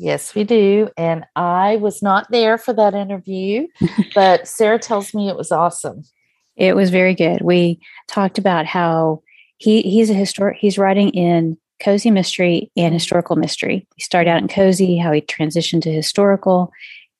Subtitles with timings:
[0.00, 0.88] Yes, we do.
[0.96, 3.66] And I was not there for that interview,
[4.14, 6.04] but Sarah tells me it was awesome.
[6.56, 7.40] It was very good.
[7.42, 9.22] We talked about how
[9.58, 13.88] he he's a historic he's writing in cozy mystery and historical mystery.
[13.96, 16.72] He started out in cozy, how he transitioned to historical,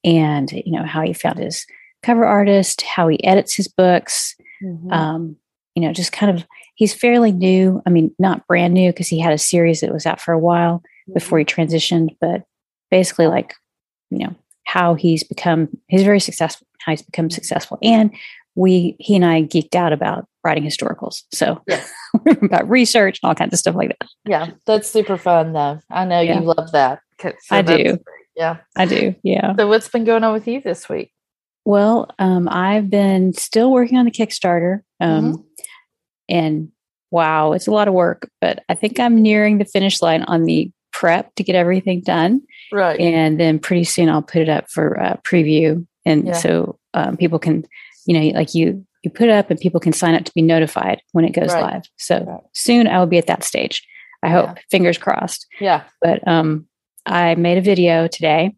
[0.04, 1.66] and you know how he found his
[2.04, 4.36] cover artist, how he edits his books.
[4.62, 4.92] Mm-hmm.
[4.92, 5.36] Um,
[5.74, 7.82] you know, just kind of he's fairly new.
[7.86, 10.38] I mean, not brand new because he had a series that was out for a
[10.38, 10.82] while
[11.12, 11.60] before he mm-hmm.
[11.60, 12.44] transitioned, but
[12.90, 13.54] basically like
[14.10, 17.78] you know how he's become he's very successful how he's become successful.
[17.82, 18.14] And
[18.54, 21.22] we he and i geeked out about writing historicals.
[21.32, 21.92] So yes.
[22.42, 24.08] about research and all kinds of stuff like that.
[24.24, 25.80] Yeah that's super fun though.
[25.90, 26.40] I know yeah.
[26.40, 27.00] you love that.
[27.20, 27.98] So i do.
[28.36, 28.58] yeah.
[28.76, 29.54] I do yeah.
[29.56, 31.12] So what's been going on with you this week?
[31.64, 35.42] Well um, i've been still working on the kickstarter um, mm-hmm.
[36.28, 36.72] and
[37.10, 40.44] wow it's a lot of work but i think i'm nearing the finish line on
[40.44, 42.42] the prep to get everything done
[42.72, 42.98] Right.
[42.98, 45.86] And then pretty soon I'll put it up for uh, preview.
[46.04, 46.32] And yeah.
[46.32, 47.64] so um, people can,
[48.06, 50.42] you know, like you, you put it up and people can sign up to be
[50.42, 51.74] notified when it goes right.
[51.74, 51.82] live.
[51.96, 52.40] So right.
[52.52, 53.86] soon I will be at that stage.
[54.22, 54.62] I hope, yeah.
[54.70, 55.46] fingers crossed.
[55.60, 55.84] Yeah.
[56.00, 56.66] But um,
[57.06, 58.56] I made a video today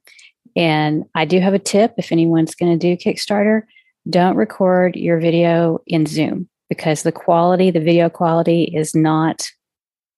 [0.57, 3.63] and I do have a tip if anyone's going to do Kickstarter,
[4.09, 9.47] don't record your video in Zoom because the quality, the video quality is not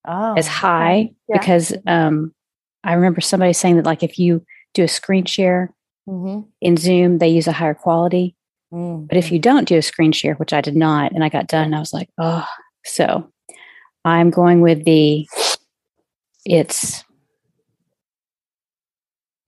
[0.06, 1.38] oh, as high yeah.
[1.38, 2.34] because um,
[2.84, 4.44] I remember somebody saying that like if you
[4.74, 5.72] do a screen share
[6.08, 6.48] mm-hmm.
[6.60, 8.36] in Zoom, they use a higher quality.
[8.72, 9.06] Mm-hmm.
[9.06, 11.46] But if you don't do a screen share, which I did not, and I got
[11.46, 12.46] done, I was like, oh,
[12.84, 13.30] so
[14.04, 15.26] I'm going with the
[16.44, 17.04] it's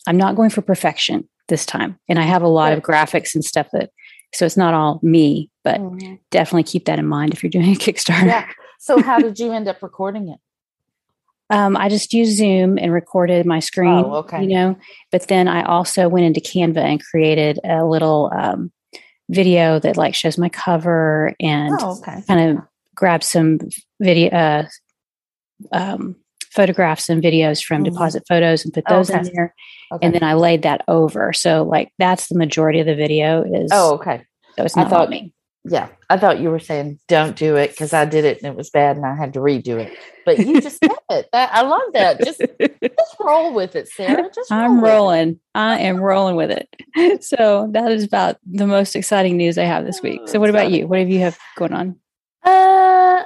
[0.07, 1.99] I'm not going for perfection this time.
[2.09, 3.91] And I have a lot of graphics and stuff that
[4.33, 6.15] so it's not all me, but mm-hmm.
[6.31, 8.27] definitely keep that in mind if you're doing a Kickstarter.
[8.27, 8.51] Yeah.
[8.81, 10.39] So how did you end up recording it?
[11.51, 14.05] Um, I just used Zoom and recorded my screen.
[14.05, 14.43] Oh, okay.
[14.43, 14.77] You know,
[15.13, 18.73] but then I also went into Canva and created a little um,
[19.29, 22.23] video that like shows my cover and oh, okay.
[22.27, 23.59] kind of grab some
[24.01, 24.65] video, uh,
[25.73, 26.17] um,
[26.51, 27.93] photographs and videos from mm-hmm.
[27.93, 29.19] deposit photos and put those okay.
[29.19, 29.55] in there.
[29.93, 30.07] Okay.
[30.07, 31.33] And then I laid that over.
[31.33, 33.71] So like that's the majority of the video is.
[33.73, 34.25] Oh, okay.
[34.57, 35.35] So it's not I thought, me
[35.65, 38.57] yeah, I thought you were saying don't do it because I did it and it
[38.57, 39.93] was bad and I had to redo it.
[40.25, 41.29] But you just did it.
[41.33, 42.21] That, I love that.
[42.21, 44.31] Just just roll with it, Sarah.
[44.33, 45.41] Just roll I'm rolling.
[45.57, 46.69] I am rolling with it.
[47.25, 50.21] So that is about the most exciting news I have this week.
[50.29, 50.87] So what about you?
[50.87, 51.97] What have you have going on?
[52.45, 53.25] Uh,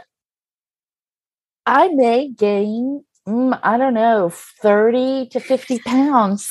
[1.66, 3.04] I may gain.
[3.28, 4.30] Mm, I don't know,
[4.62, 6.50] thirty to fifty pounds.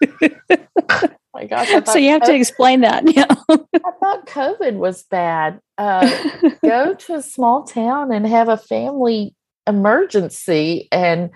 [1.34, 1.68] my gosh.
[1.86, 3.04] So you have COVID, to explain that.
[3.14, 3.26] Yeah.
[3.28, 5.60] I thought COVID was bad.
[5.76, 6.08] Uh,
[6.62, 9.34] go to a small town and have a family
[9.66, 11.30] emergency, and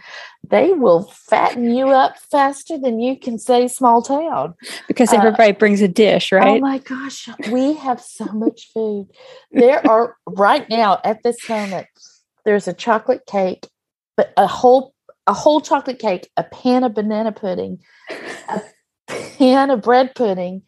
[0.49, 4.55] they will fatten you up faster than you can say small town.
[4.89, 6.59] Because uh, everybody uh, brings a dish, right?
[6.59, 7.29] Oh my gosh.
[7.51, 9.09] We have so much food.
[9.51, 11.87] There are, right now, at this moment,
[12.45, 13.69] there's a chocolate cake,
[14.17, 14.95] but a whole
[15.29, 17.79] a whole chocolate cake, a pan of banana pudding,
[18.49, 18.61] a
[19.39, 20.63] pan of bread pudding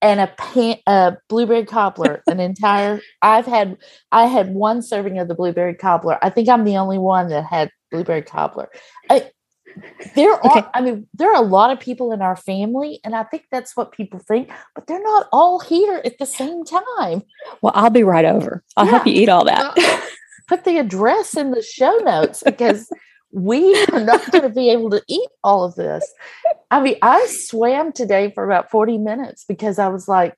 [0.00, 3.76] and a pan a blueberry cobbler an entire i've had
[4.12, 6.18] i had one serving of the blueberry cobbler.
[6.22, 8.70] I think i'm the only one that had blueberry cobbler.
[9.10, 9.30] I,
[10.14, 10.68] there are okay.
[10.74, 13.76] i mean there are a lot of people in our family and i think that's
[13.76, 17.22] what people think but they're not all here at the same time.
[17.62, 18.64] Well i'll be right over.
[18.76, 18.90] I'll yeah.
[18.92, 19.76] help you eat all that.
[20.48, 22.90] Put the address in the show notes because
[23.30, 26.10] we are not going to be able to eat all of this.
[26.70, 30.34] I mean, I swam today for about 40 minutes because I was like,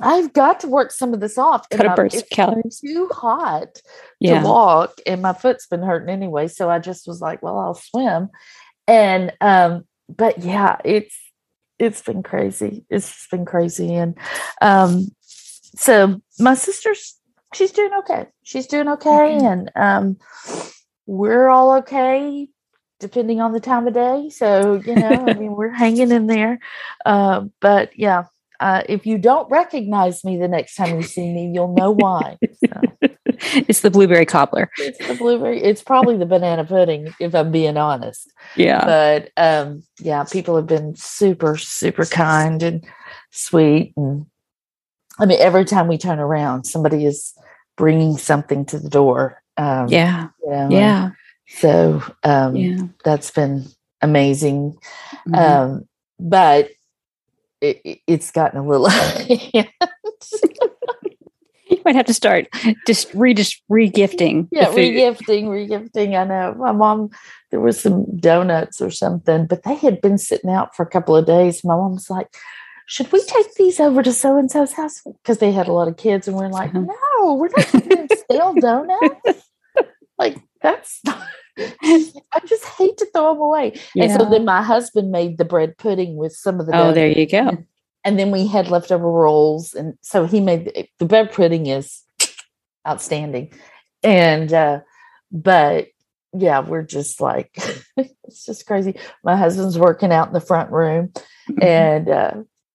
[0.00, 1.68] I've got to work some of this off.
[1.68, 2.80] Cut a burst calories.
[2.80, 3.80] Too hot
[4.18, 4.40] yeah.
[4.40, 6.48] to walk, and my foot's been hurting anyway.
[6.48, 8.30] So I just was like, well, I'll swim.
[8.88, 11.16] And um, but yeah, it's
[11.78, 12.84] it's been crazy.
[12.90, 13.94] It's been crazy.
[13.94, 14.18] And
[14.60, 17.16] um, so my sister's
[17.54, 18.26] she's doing okay.
[18.42, 19.38] She's doing okay.
[19.38, 19.46] Mm-hmm.
[19.46, 20.16] And um
[21.06, 22.48] we're all okay
[23.00, 24.30] depending on the time of day.
[24.30, 26.58] So, you know, I mean, we're hanging in there.
[27.04, 28.24] Uh, but yeah,
[28.60, 32.38] uh, if you don't recognize me the next time you see me, you'll know why.
[32.64, 32.80] So.
[33.68, 34.70] it's the blueberry cobbler.
[34.78, 35.62] It's the blueberry.
[35.62, 38.30] It's probably the banana pudding, if I'm being honest.
[38.56, 38.84] Yeah.
[38.84, 42.86] But um, yeah, people have been super, super kind and
[43.32, 43.92] sweet.
[43.96, 44.26] And
[45.18, 47.34] I mean, every time we turn around, somebody is
[47.76, 49.42] bringing something to the door.
[49.56, 50.28] Um, yeah.
[50.44, 51.10] You know, yeah.
[51.46, 52.78] So um, Yeah.
[53.04, 53.64] that's been
[54.02, 54.76] amazing.
[55.28, 55.36] Mhm.
[55.38, 56.70] Um, but
[57.60, 58.88] it, it- it's gotten a little.
[61.70, 62.46] you might have to start
[62.86, 64.48] just re just regifting.
[64.52, 66.18] yeah, regifting, regifting.
[66.20, 67.10] I know my mom.
[67.50, 71.16] There was some donuts or something, but they had been sitting out for a couple
[71.16, 71.64] of days.
[71.64, 72.28] My mom's like,
[72.86, 75.88] "Should we take these over to so and so's house?" Because they had a lot
[75.88, 76.84] of kids, and we're like, Uh-huh.
[77.24, 79.48] "No, we're not taking stale donuts.
[80.18, 81.26] Like that's." not,
[81.58, 83.80] I just hate to throw them away.
[83.96, 87.08] And so then my husband made the bread pudding with some of the Oh, there
[87.08, 87.50] you go.
[88.04, 92.02] and then we had leftover rolls and so he made the, the bread pudding is
[92.86, 93.52] outstanding
[94.02, 94.80] and uh
[95.32, 95.88] but
[96.36, 97.56] yeah we're just like
[97.96, 98.94] it's just crazy
[99.24, 101.12] my husband's working out in the front room
[101.48, 101.62] Mhm.
[101.64, 102.32] and uh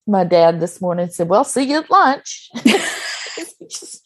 [0.07, 2.49] my dad this morning said well see you at lunch
[3.69, 4.03] Just-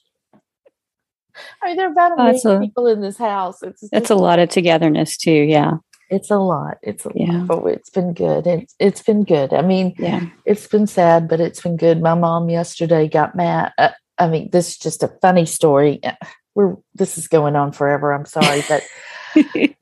[1.64, 3.64] I mean, there are about a million a- people in this house.
[3.64, 5.32] It's just- a lot of togetherness too.
[5.32, 5.74] Yeah.
[6.10, 6.78] it's a lot.
[6.84, 7.44] It's a Yeah.
[7.44, 8.46] lot, but it's been good.
[8.46, 9.52] It's it's been good.
[9.54, 10.22] I mean, Yeah.
[10.46, 12.02] it's been sad, but it's been good.
[12.02, 13.72] My mom yesterday got mad.
[13.80, 13.90] Uh,
[14.20, 16.00] I mean, this is just a funny story.
[16.56, 18.14] We're this is going on forever.
[18.14, 18.84] I'm sorry, but
[19.36, 19.74] I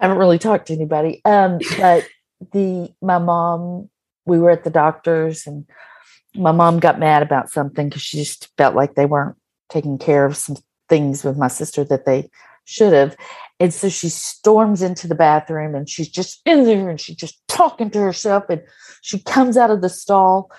[0.00, 1.20] haven't really talked to anybody.
[1.24, 2.04] Um, but
[2.52, 3.88] the my mom,
[4.24, 5.66] we were at the doctor's, and
[6.34, 9.36] my mom got mad about something because she just felt like they weren't
[9.70, 10.56] taking care of some
[10.88, 12.30] things with my sister that they
[12.64, 13.16] should have.
[13.58, 17.40] And so she storms into the bathroom and she's just in there and she's just
[17.48, 18.44] talking to herself.
[18.50, 18.62] And
[19.02, 20.50] she comes out of the stall.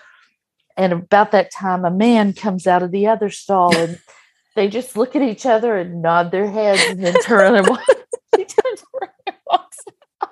[0.76, 4.00] And about that time, a man comes out of the other stall and
[4.56, 7.82] they just look at each other and nod their heads and then turn and walk.
[8.36, 9.78] She turns around and walks
[10.22, 10.30] out.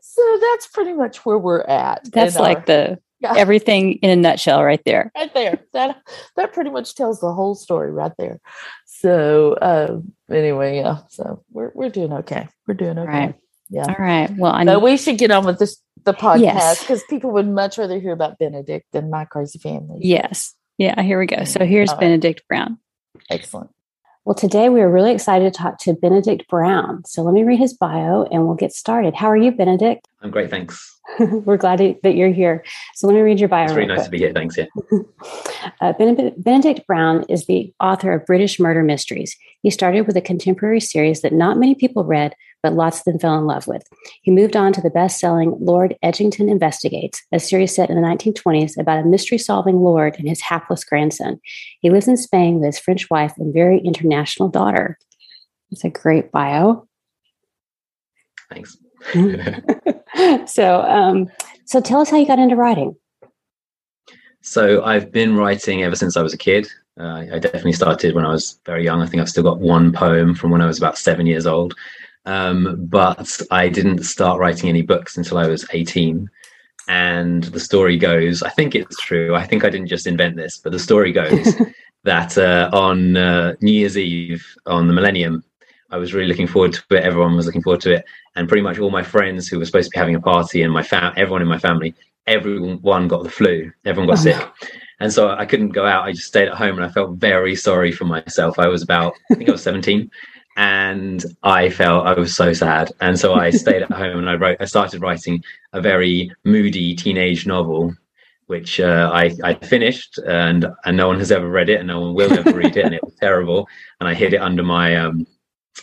[0.00, 2.10] So that's pretty much where we're at.
[2.10, 3.34] That's like our- the Yeah.
[3.36, 5.12] everything in a nutshell right there.
[5.16, 5.60] right there.
[5.72, 6.02] That
[6.36, 8.40] that pretty much tells the whole story right there.
[8.86, 10.98] So um, anyway, yeah.
[11.08, 12.48] So we're we're doing okay.
[12.66, 13.08] We're doing okay.
[13.10, 13.34] Right.
[13.70, 13.86] Yeah.
[13.88, 14.30] All right.
[14.36, 14.78] Well, I know.
[14.78, 16.80] we should get on with this the podcast Yes.
[16.80, 19.98] because people would much rather hear about Benedict than my crazy family.
[20.00, 20.54] Yes.
[20.78, 21.00] Yeah.
[21.00, 21.44] Here we go.
[21.44, 22.00] So here's All right.
[22.00, 22.78] Benedict Brown.
[23.30, 23.70] Excellent.
[24.24, 27.04] Well, today we are really excited to talk to Benedict Brown.
[27.04, 29.14] So let me read his bio and we'll get started.
[29.14, 30.06] How are you, Benedict?
[30.22, 30.91] I'm great, thanks.
[31.18, 32.64] We're glad to- that you're here.
[32.94, 33.64] So let me read your bio.
[33.64, 34.32] It's really real nice to be here.
[34.32, 34.56] Thanks.
[34.56, 34.66] Yeah.
[35.80, 39.36] Uh, Benedict, Benedict Brown is the author of British Murder Mysteries.
[39.62, 43.18] He started with a contemporary series that not many people read, but lots of them
[43.18, 43.82] fell in love with.
[44.22, 48.06] He moved on to the best selling Lord Edgington Investigates, a series set in the
[48.06, 51.40] 1920s about a mystery solving lord and his hapless grandson.
[51.80, 54.98] He lives in Spain with his French wife and very international daughter.
[55.70, 56.86] It's a great bio.
[58.50, 58.76] Thanks.
[60.46, 61.28] so, um,
[61.64, 62.96] so tell us how you got into writing.
[64.42, 66.68] so I've been writing ever since I was a kid.
[66.98, 69.00] Uh, I definitely started when I was very young.
[69.00, 71.74] I think I've still got one poem from when I was about seven years old.
[72.24, 76.28] Um, but I didn't start writing any books until I was 18.
[76.88, 79.34] And the story goes, I think it's true.
[79.34, 81.54] I think I didn't just invent this, but the story goes
[82.04, 85.42] that uh, on uh, New Year's Eve, on the millennium,
[85.92, 87.04] I was really looking forward to it.
[87.04, 88.04] Everyone was looking forward to it.
[88.34, 90.72] And pretty much all my friends who were supposed to be having a party and
[90.72, 91.94] my fam- everyone in my family,
[92.26, 93.70] everyone got the flu.
[93.84, 94.42] Everyone got Oh, sick.
[95.00, 96.04] And so I couldn't go out.
[96.04, 98.58] I just stayed at home and I felt very sorry for myself.
[98.58, 100.10] I was about, I think I was 17
[100.56, 102.90] and I felt I was so sad.
[103.00, 105.44] And so I stayed at home and I wrote, I started writing
[105.74, 107.94] a very moody teenage novel,
[108.46, 112.00] which uh, I, I finished and, and no one has ever read it and no
[112.00, 112.84] one will ever read it.
[112.86, 113.68] And it was terrible.
[114.00, 115.26] And I hid it under my, um,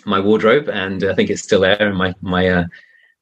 [0.06, 2.66] my wardrobe and I think it's still there in my, my, uh,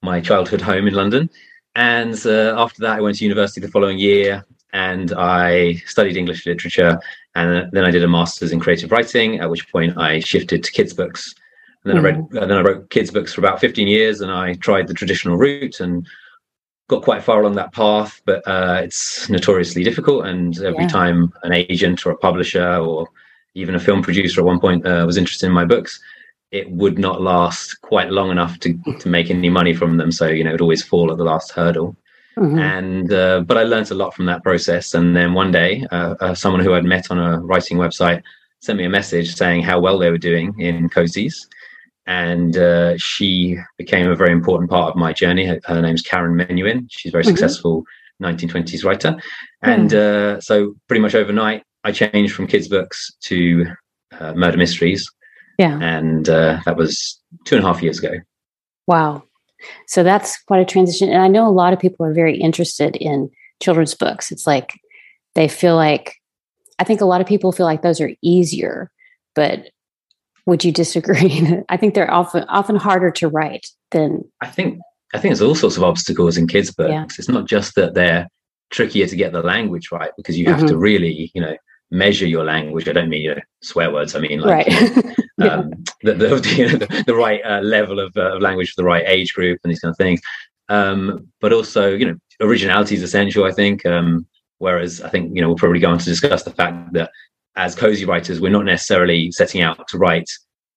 [0.02, 1.30] my childhood home in London.
[1.76, 6.46] And uh, after that, I went to university the following year and I studied English
[6.46, 7.00] literature.
[7.36, 10.72] And then I did a master's in creative writing, at which point I shifted to
[10.72, 11.36] kids' books.
[11.84, 14.32] And then I read, and then I wrote kids' books for about 15 years, and
[14.32, 16.06] I tried the traditional route and
[16.90, 18.22] got quite far along that path.
[18.26, 20.88] But uh, it's notoriously difficult, and every Yeah.
[20.88, 23.08] time an agent or a publisher or
[23.54, 26.00] even a film producer at one point uh, was interested in my books,
[26.52, 30.12] it would not last quite long enough to to make any money from them.
[30.12, 31.96] So you know, it would always fall at the last hurdle
[32.38, 32.60] Mhm.
[32.60, 34.94] and uh, but I learned a lot from that process.
[34.94, 38.22] And then one day, uh, uh, someone who I'd met on a writing website
[38.62, 41.36] sent me a message saying how well they were doing in cozies,
[42.06, 45.46] and uh, she became a very important part of my journey.
[45.48, 46.86] Her, her name's Karen Menuhin.
[46.90, 47.28] She's a very Mhm.
[47.28, 47.84] successful
[48.20, 49.16] 1920s writer,
[49.64, 51.64] and uh, so pretty much overnight.
[51.84, 53.66] I changed from kids' books to
[54.20, 55.10] uh, murder mysteries.
[55.58, 55.80] Yeah.
[55.82, 58.14] And uh, that was two and a half years ago.
[58.88, 59.24] Wow.
[59.88, 61.10] So that's quite a transition.
[61.10, 63.30] And I know a lot of people are very interested in
[63.62, 64.32] children's books.
[64.32, 64.80] It's like
[65.36, 66.16] they feel like,
[66.80, 68.92] I think a lot of people feel like those are easier,
[69.36, 69.70] but
[70.46, 71.62] would you disagree?
[71.70, 74.80] I think they're often often harder to write than I think
[75.14, 76.92] I think there's all sorts of obstacles in kids' books.
[76.92, 77.06] Yeah.
[77.18, 78.28] It's not just that they're
[78.70, 80.68] trickier to get the language right because you have mm-hmm.
[80.68, 81.56] to really, you know,
[81.92, 82.88] measure your language.
[82.88, 84.16] I don't mean you know, swear words.
[84.16, 84.82] I mean like right.
[84.82, 85.54] you know, yeah.
[85.54, 85.72] um,
[86.04, 88.88] the, the, you know, the, the, right uh, level of, uh, of, language for the
[88.88, 90.20] right age group and these kind of things.
[90.70, 93.46] Um, but also, you know, originality is essential.
[93.46, 93.86] I think.
[93.86, 94.28] Um,
[94.60, 97.12] whereas I think you know we'll probably go on to discuss the fact that
[97.56, 100.30] as cozy writers, we're not necessarily setting out to write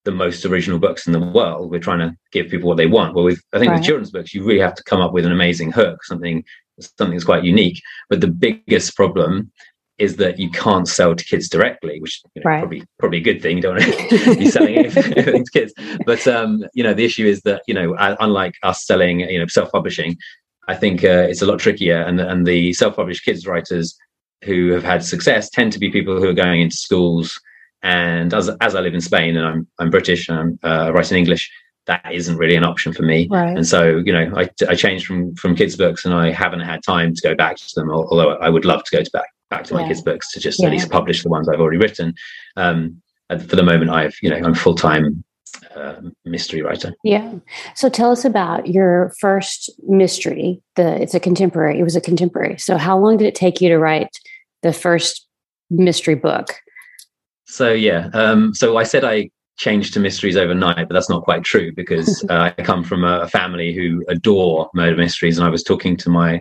[0.04, 1.70] the most original books in the world.
[1.70, 3.14] We're trying to give people what they want.
[3.14, 3.78] Well, with I think right.
[3.78, 6.44] with children's books, you really have to come up with an amazing hook, something
[6.80, 7.80] something that's quite unique.
[8.08, 9.52] But the biggest problem
[10.00, 12.60] is that you can't sell to kids directly, which you know, right.
[12.60, 13.56] probably probably a good thing.
[13.56, 15.74] You don't want to be selling anything to kids.
[16.06, 19.46] But um, you know, the issue is that you know, unlike us selling, you know,
[19.46, 20.16] self-publishing,
[20.68, 22.00] I think uh, it's a lot trickier.
[22.00, 23.96] And and the self-published kids writers
[24.44, 27.38] who have had success tend to be people who are going into schools.
[27.82, 31.18] And as as I live in Spain and I'm I'm British and I'm uh, writing
[31.18, 31.50] English,
[31.86, 33.28] that isn't really an option for me.
[33.30, 33.54] Right.
[33.54, 36.82] And so, you know, I, I changed from from kids' books, and I haven't had
[36.82, 37.90] time to go back to them.
[37.90, 40.60] Although I would love to go to back back to my kids' books to just
[40.60, 40.66] yeah.
[40.66, 42.14] at least publish the ones I've already written.
[42.56, 45.22] Um, for the moment, I've you know I'm full time
[45.74, 46.94] uh, mystery writer.
[47.04, 47.34] Yeah.
[47.74, 50.62] So tell us about your first mystery.
[50.76, 51.78] The it's a contemporary.
[51.78, 52.58] It was a contemporary.
[52.58, 54.16] So how long did it take you to write
[54.62, 55.26] the first
[55.70, 56.54] mystery book?
[57.46, 58.08] So yeah.
[58.12, 62.24] Um, so I said I changed to mysteries overnight, but that's not quite true because
[62.30, 66.10] uh, I come from a, family who adore murder mysteries, and I was talking to
[66.10, 66.40] my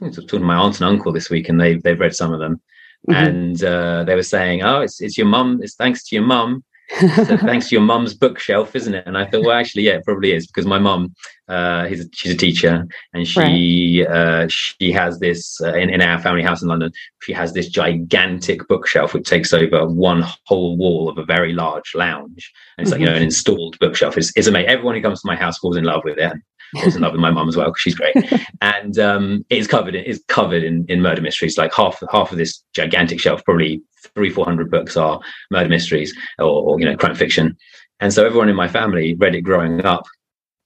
[0.00, 2.60] talking to my aunt and uncle this week, and they they've read some of them,
[3.08, 3.12] mm-hmm.
[3.12, 5.60] and uh, they were saying, "Oh, it's it's your mum.
[5.62, 6.64] It's thanks to your mum."
[6.98, 9.06] so thanks to your mum's bookshelf, isn't it?
[9.06, 11.14] And I thought, well, actually, yeah, it probably is because my mum,
[11.48, 14.16] uh, a, she's a teacher, and she right.
[14.16, 16.90] uh, she has this uh, in, in our family house in London.
[17.22, 21.94] She has this gigantic bookshelf which takes over one whole wall of a very large
[21.94, 22.92] lounge, and it's mm-hmm.
[22.92, 24.18] like you know an installed bookshelf.
[24.18, 24.70] It's, it's amazing.
[24.70, 26.32] Everyone who comes to my house falls in love with it.
[26.76, 28.14] I was in love with my mum as well because she's great,
[28.60, 29.94] and um, it's covered.
[29.94, 31.58] It's covered in, in murder mysteries.
[31.58, 33.82] Like half half of this gigantic shelf, probably
[34.14, 37.56] three four hundred books are murder mysteries or, or, you know crime fiction,
[38.00, 40.04] and so everyone in my family read it growing up.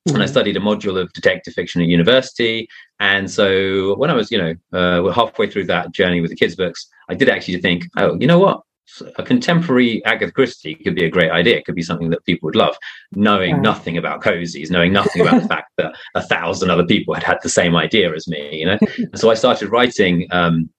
[0.07, 0.33] And I mm-hmm.
[0.33, 2.69] studied a module of detective fiction at university.
[3.01, 6.55] And so when I was, you know, uh, halfway through that journey with the kids'
[6.55, 8.61] books, I did actually think, oh, you know what?
[9.17, 11.57] A contemporary Agatha Christie could be a great idea.
[11.57, 12.76] It could be something that people would love,
[13.12, 17.23] knowing nothing about cozies, knowing nothing about the fact that a thousand other people had
[17.23, 18.59] had the same idea as me.
[18.59, 18.79] You know,
[19.14, 20.71] so I started writing um,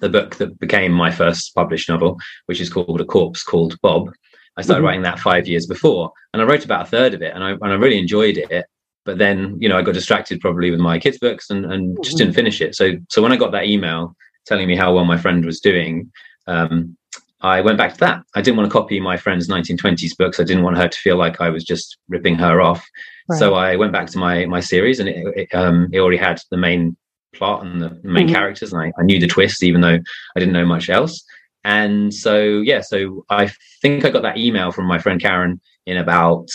[0.00, 4.10] the book that became my first published novel, which is called A Corpse Called Bob.
[4.56, 4.86] I started mm-hmm.
[4.86, 7.50] writing that five years before, and I wrote about a third of it, and I
[7.52, 8.66] and I really enjoyed it.
[9.06, 12.18] But then, you know, I got distracted probably with my kids' books and, and just
[12.18, 12.36] didn't mm-hmm.
[12.36, 12.74] finish it.
[12.74, 14.14] So so when I got that email
[14.46, 16.10] telling me how well my friend was doing,
[16.46, 16.96] um,
[17.42, 18.22] I went back to that.
[18.34, 20.38] I didn't want to copy my friend's 1920s books.
[20.38, 22.86] I didn't want her to feel like I was just ripping her off.
[23.28, 23.38] Right.
[23.38, 26.40] So I went back to my my series, and it, it, um, it already had
[26.50, 26.96] the main
[27.34, 28.34] plot and the main mm-hmm.
[28.34, 29.98] characters, and I, I, knew the twist, even though
[30.36, 31.22] I didn't know much else.
[31.62, 33.50] And so, yeah, so I
[33.82, 36.48] think I got that email from my friend Karen in about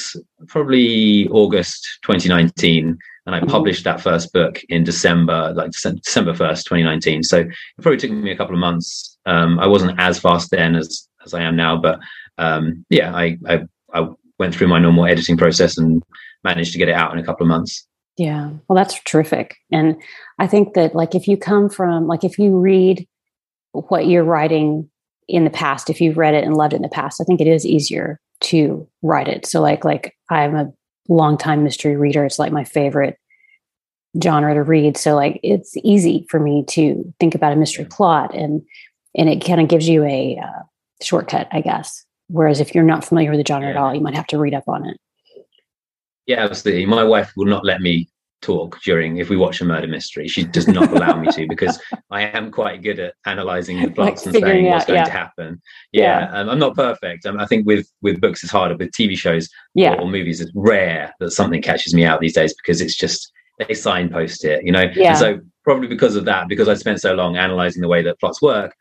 [0.47, 3.49] probably August 2019 and I mm-hmm.
[3.49, 7.23] published that first book in December, like December first, 2019.
[7.23, 7.47] So it
[7.81, 9.14] probably took me a couple of months.
[9.25, 11.99] Um, I wasn't as fast then as as I am now, but
[12.37, 13.63] um, yeah, I, I
[13.93, 16.03] I went through my normal editing process and
[16.43, 17.87] managed to get it out in a couple of months.
[18.17, 19.95] Yeah, well, that's terrific, and
[20.39, 23.07] I think that like if you come from like if you read
[23.71, 24.89] what you're writing
[25.27, 27.41] in the past, if you've read it and loved it in the past, I think
[27.41, 29.45] it is easier to write it.
[29.45, 30.71] So like like I'm a
[31.09, 32.25] longtime mystery reader.
[32.25, 33.17] It's like my favorite
[34.21, 34.97] genre to read.
[34.97, 38.61] So like it's easy for me to think about a mystery plot and
[39.17, 40.63] and it kind of gives you a uh,
[41.01, 42.05] shortcut, I guess.
[42.27, 44.53] Whereas if you're not familiar with the genre at all, you might have to read
[44.53, 44.97] up on it.
[46.25, 46.85] Yeah, absolutely.
[46.85, 48.09] My wife will not let me
[48.41, 50.27] talk during if we watch a murder mystery.
[50.27, 51.79] She does not allow me to because
[52.11, 55.05] I am quite good at analyzing the plots like and saying what's going yeah.
[55.05, 55.61] to happen.
[55.91, 56.39] Yeah, yeah.
[56.39, 57.25] Um, I'm not perfect.
[57.25, 58.75] Um, I think with with books it's harder.
[58.75, 59.93] With TV shows yeah.
[59.93, 63.31] or, or, movies, it's rare that something catches me out these days because it's just
[63.59, 64.63] they signpost it.
[64.65, 65.09] You know, yeah.
[65.09, 68.19] And so probably because of that, because I spent so long analyzing the way that
[68.19, 68.75] plots work.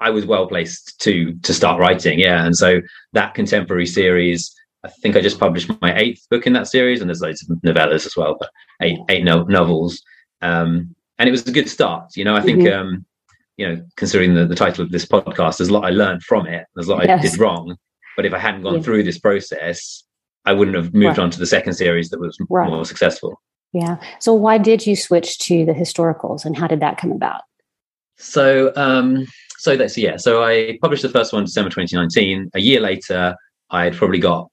[0.00, 2.80] I was well placed to to start writing, yeah, and so
[3.12, 7.08] that contemporary series I think I just published my eighth book in that series, and
[7.08, 8.50] there's loads of novellas as well, but
[8.80, 10.02] eight eight no- novels.
[10.40, 12.16] Um, and it was a good start.
[12.16, 12.80] You know, I think mm-hmm.
[12.80, 13.06] um,
[13.56, 16.46] you know, considering the, the title of this podcast, there's a lot I learned from
[16.46, 16.66] it.
[16.74, 17.18] There's a lot yes.
[17.18, 17.76] I did wrong.
[18.16, 18.82] But if I hadn't gone yeah.
[18.82, 20.04] through this process,
[20.44, 21.24] I wouldn't have moved right.
[21.24, 22.68] on to the second series that was right.
[22.68, 23.40] more successful.
[23.72, 23.98] Yeah.
[24.20, 27.42] So why did you switch to the historicals and how did that come about?
[28.16, 29.26] So um
[29.58, 30.16] so that's yeah.
[30.16, 32.50] So I published the first one December 2019.
[32.54, 33.36] A year later,
[33.70, 34.48] I had probably got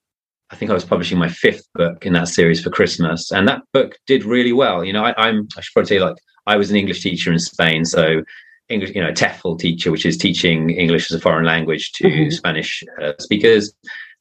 [0.51, 3.62] I think I was publishing my fifth book in that series for Christmas, and that
[3.74, 4.83] book did really well.
[4.83, 7.39] You know, I, am I should probably say like I was an English teacher in
[7.39, 8.21] Spain, so
[8.69, 12.29] English, you know, TEFL teacher, which is teaching English as a foreign language to mm-hmm.
[12.29, 13.74] Spanish uh, speakers.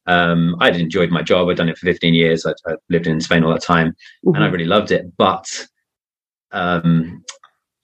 [0.07, 1.47] Um, I'd enjoyed my job.
[1.47, 2.45] I'd done it for 15 years.
[2.45, 4.35] I, I lived in Spain all that time, mm-hmm.
[4.35, 4.53] and I mm-hmm.
[4.53, 5.05] really loved it.
[5.17, 5.67] But
[6.51, 7.23] um,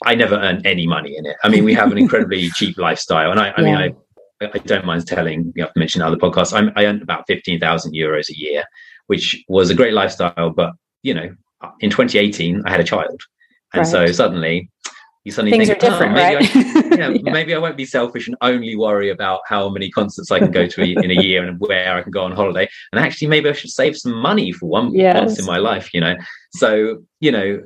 [0.05, 1.37] I never earned any money in it.
[1.43, 3.65] I mean, we have an incredibly cheap lifestyle, and I, I yeah.
[3.65, 3.91] mean, I
[4.41, 6.51] I don't mind telling, you have to mention other podcasts.
[6.51, 8.63] I'm, i earned about 15,000 euros a year,
[9.05, 10.49] which was a great lifestyle.
[10.49, 11.35] But, you know,
[11.79, 13.21] in 2018, I had a child.
[13.73, 13.87] And right.
[13.87, 14.67] so suddenly
[15.23, 16.55] you suddenly Things think, are different, oh, maybe, right?
[16.55, 17.31] I, yeah, yeah.
[17.31, 20.65] maybe I won't be selfish and only worry about how many concerts I can go
[20.65, 22.67] to in a year and where I can go on holiday.
[22.91, 25.15] And actually, maybe I should save some money for one yes.
[25.15, 26.15] once in my life, you know?
[26.53, 27.61] So, you know,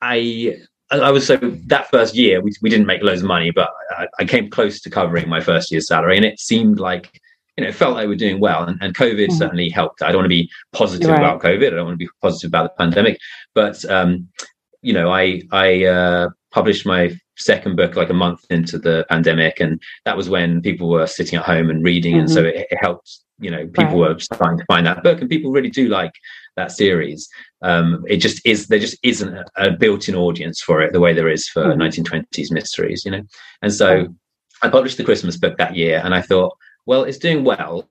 [0.00, 0.58] I
[0.90, 4.08] I was so that first year we, we didn't make loads of money, but I,
[4.18, 7.20] I, came close to covering my first year's salary, and it seemed like
[7.56, 9.36] you know it felt like we were doing well, and, and COVID mm-hmm.
[9.36, 10.02] certainly helped.
[10.02, 11.18] I don't want to be positive right.
[11.18, 11.68] about COVID.
[11.68, 13.18] I don't want to be positive about the pandemic,
[13.54, 14.28] but um,
[14.82, 19.60] you know, I I uh, published my second book like a month into the pandemic,
[19.60, 22.20] and that was when people were sitting at home and reading, mm-hmm.
[22.20, 24.14] and so it, it helped you know people right.
[24.14, 26.12] were starting to find that book and people really do like
[26.56, 27.28] that series
[27.62, 31.12] um it just is there just isn't a, a built-in audience for it the way
[31.12, 31.76] there is for mm.
[31.76, 33.22] 1920s mysteries you know
[33.62, 34.06] and so
[34.62, 37.88] i published the christmas book that year and i thought well it's doing well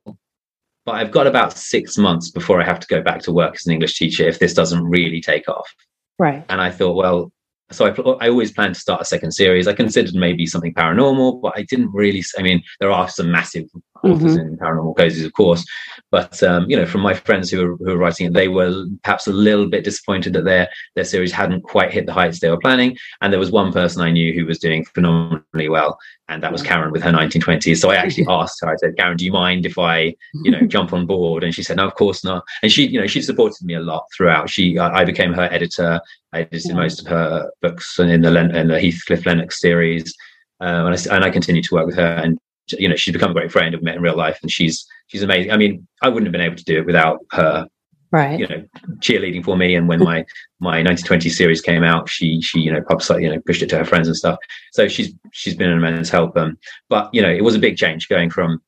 [0.85, 3.65] but i've got about six months before i have to go back to work as
[3.65, 5.73] an english teacher if this doesn't really take off
[6.19, 7.31] right and i thought well
[7.71, 9.67] so I, I always planned to start a second series.
[9.67, 12.23] I considered maybe something paranormal, but I didn't really.
[12.37, 13.65] I mean, there are some massive
[14.03, 14.53] authors mm-hmm.
[14.53, 15.65] in paranormal cases, of course,
[16.11, 18.85] but um, you know, from my friends who were, who were writing it, they were
[19.03, 22.49] perhaps a little bit disappointed that their their series hadn't quite hit the heights they
[22.49, 22.97] were planning.
[23.21, 25.97] And there was one person I knew who was doing phenomenally well,
[26.27, 27.77] and that was Karen with her 1920s.
[27.77, 28.69] So I actually asked her.
[28.69, 31.63] I said, "Karen, do you mind if I, you know, jump on board?" And she
[31.63, 34.49] said, "No, of course not." And she, you know, she supported me a lot throughout.
[34.49, 35.99] She, I, I became her editor.
[36.33, 40.13] I edited most of her books in the in the Heathcliff Lennox series,
[40.59, 42.21] um, and I and I continue to work with her.
[42.23, 42.39] And
[42.77, 43.75] you know, she's become a great friend.
[43.75, 45.51] I've met in real life, and she's she's amazing.
[45.51, 47.67] I mean, I wouldn't have been able to do it without her.
[48.11, 48.39] Right.
[48.39, 48.65] You know,
[48.97, 50.25] cheerleading for me, and when my
[50.59, 53.77] my 1920 series came out, she she you know publicized, you know pushed it to
[53.77, 54.39] her friends and stuff.
[54.71, 56.35] So she's she's been an immense help.
[56.35, 56.57] Um,
[56.89, 58.61] but you know, it was a big change going from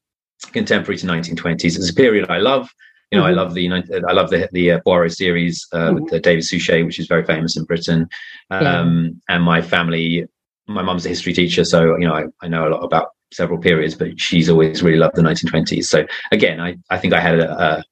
[0.51, 1.63] contemporary to 1920s.
[1.63, 2.69] It's a period I love.
[3.11, 3.39] You know, mm-hmm.
[3.39, 6.03] I love the I love the the uh, Poirot series uh, mm-hmm.
[6.03, 8.07] with uh, David Suchet, which is very famous in Britain.
[8.51, 9.35] Um, yeah.
[9.35, 10.25] And my family,
[10.67, 13.59] my mum's a history teacher, so you know I, I know a lot about several
[13.59, 15.85] periods, but she's always really loved the 1920s.
[15.85, 17.83] So again, I, I think I had a, a,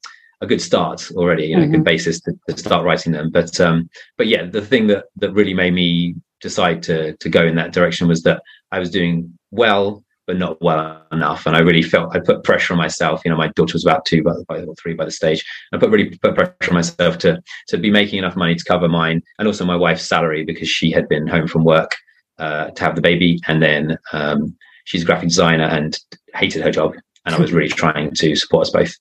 [0.42, 1.70] a good start already, you know, mm-hmm.
[1.70, 1.84] a good mm-hmm.
[1.84, 3.30] basis to, to, start writing them.
[3.30, 7.46] But um, but yeah, the thing that that really made me decide to to go
[7.46, 11.60] in that direction was that I was doing well, but not well enough, and I
[11.60, 13.22] really felt I put pressure on myself.
[13.26, 15.44] You know, my daughter was about two by, by or three by the stage.
[15.74, 18.88] I put really put pressure on myself to to be making enough money to cover
[18.88, 21.96] mine and also my wife's salary because she had been home from work
[22.38, 24.56] uh, to have the baby, and then um,
[24.90, 25.98] she's a graphic designer and
[26.34, 26.94] hated her job,
[27.26, 28.94] and I was really trying to support us both.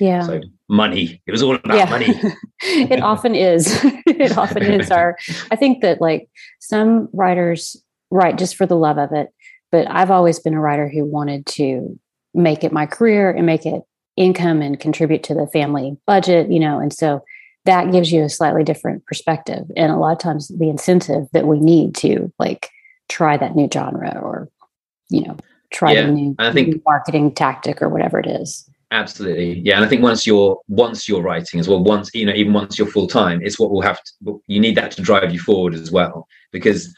[0.00, 0.22] Yeah.
[0.22, 1.20] So money.
[1.26, 1.84] It was all about yeah.
[1.84, 2.06] money.
[2.62, 3.66] it often is.
[3.84, 5.18] it often is our
[5.50, 6.28] I think that like
[6.60, 7.76] some writers
[8.10, 9.28] write just for the love of it,
[9.70, 11.98] but I've always been a writer who wanted to
[12.32, 13.82] make it my career and make it
[14.16, 17.22] income and contribute to the family budget, you know, and so
[17.64, 21.46] that gives you a slightly different perspective and a lot of times the incentive that
[21.46, 22.70] we need to like
[23.08, 24.48] try that new genre or
[25.12, 25.36] you know
[25.70, 29.76] try yeah, a new, I think, new marketing tactic or whatever it is absolutely yeah
[29.76, 32.78] and i think once you're once you're writing as well once you know even once
[32.78, 35.74] you're full time it's what will have to you need that to drive you forward
[35.74, 36.94] as well because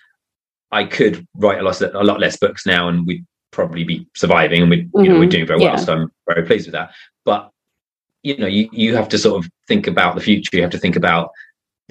[0.72, 4.62] i could write a lot a lot less books now and we'd probably be surviving
[4.62, 5.04] and we mm-hmm.
[5.04, 5.30] you know we're mm-hmm.
[5.30, 5.76] doing very well yeah.
[5.76, 6.90] so i'm very pleased with that
[7.24, 7.50] but
[8.24, 10.78] you know you you have to sort of think about the future you have to
[10.78, 11.30] think about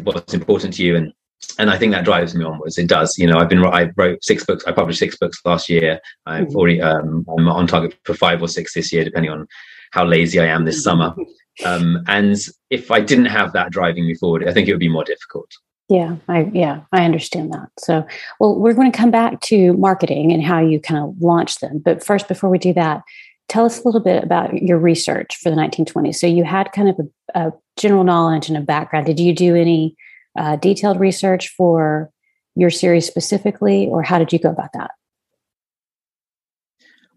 [0.03, 1.13] what's important to you and
[1.58, 2.77] and I think that drives me onwards.
[2.77, 3.17] It does.
[3.17, 4.63] You know, I've been I wrote six books.
[4.65, 5.99] I published six books last year.
[6.25, 6.56] I've mm-hmm.
[6.56, 9.47] already um, I'm on target for five or six this year, depending on
[9.91, 11.13] how lazy I am this summer.
[11.63, 12.36] Um, and
[12.71, 15.51] if I didn't have that driving me forward, I think it would be more difficult.
[15.89, 17.69] Yeah, I yeah, I understand that.
[17.77, 18.06] So,
[18.39, 21.77] well, we're going to come back to marketing and how you kind of launch them.
[21.77, 23.03] But first, before we do that,
[23.49, 26.15] tell us a little bit about your research for the 1920s.
[26.15, 26.99] So, you had kind of
[27.36, 29.06] a, a general knowledge and a background.
[29.06, 29.95] Did you do any
[30.38, 32.12] uh, detailed research for
[32.56, 34.91] your series specifically, or how did you go about that?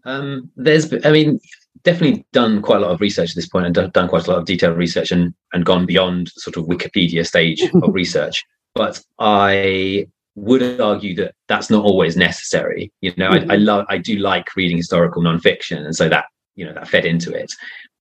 [0.05, 1.39] Um, there's, I mean,
[1.83, 4.39] definitely done quite a lot of research at this point and done, quite a lot
[4.39, 8.43] of detailed research and, and gone beyond sort of Wikipedia stage of research.
[8.73, 12.91] But I would argue that that's not always necessary.
[13.01, 13.51] You know, mm-hmm.
[13.51, 16.25] I, I, love, I do like reading historical nonfiction, and so that
[16.55, 17.51] you know that fed into it.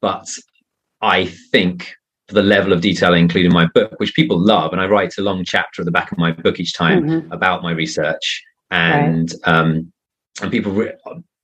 [0.01, 0.29] But
[1.01, 1.96] I think
[2.29, 4.87] for the level of detail I include in my book, which people love, and I
[4.87, 7.33] write a long chapter at the back of my book each time mm-hmm.
[7.33, 9.55] about my research, and right.
[9.55, 9.93] um,
[10.43, 10.95] and people re-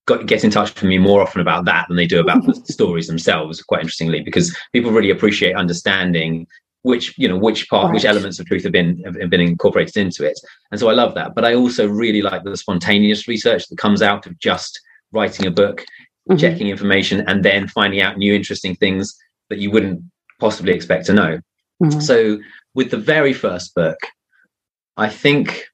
[0.06, 2.54] got, get in touch with me more often about that than they do about the
[2.72, 3.62] stories themselves.
[3.62, 6.46] Quite interestingly, because people really appreciate understanding
[6.82, 7.94] which you know which part right.
[7.94, 10.38] which elements of truth have been have been incorporated into it
[10.72, 14.02] and so i love that but i also really like the spontaneous research that comes
[14.02, 14.80] out of just
[15.12, 15.84] writing a book
[16.28, 16.36] mm-hmm.
[16.36, 19.16] checking information and then finding out new interesting things
[19.48, 20.02] that you wouldn't
[20.46, 21.32] possibly expect to know
[21.82, 22.00] mm-hmm.
[22.00, 22.38] so
[22.74, 23.98] with the very first book
[24.96, 25.64] i think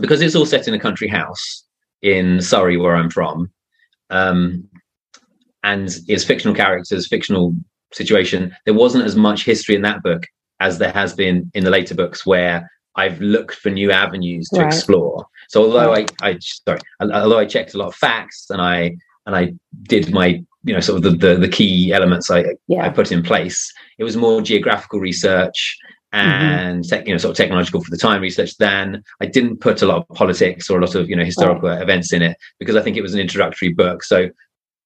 [0.00, 1.64] because it's all set in a country house
[2.02, 3.50] in surrey where i'm from
[4.10, 4.68] um,
[5.62, 7.54] and it's fictional characters fictional
[7.94, 10.26] situation, there wasn't as much history in that book
[10.60, 14.60] as there has been in the later books where I've looked for new avenues to
[14.60, 14.66] right.
[14.66, 15.26] explore.
[15.48, 19.34] So although I, I sorry, although I checked a lot of facts and I and
[19.36, 22.84] I did my you know sort of the the, the key elements I yeah.
[22.84, 25.76] I put in place, it was more geographical research
[26.14, 26.28] mm-hmm.
[26.28, 27.06] and mm-hmm.
[27.06, 29.98] you know sort of technological for the time research than I didn't put a lot
[29.98, 31.82] of politics or a lot of you know historical right.
[31.82, 34.02] events in it because I think it was an introductory book.
[34.04, 34.28] So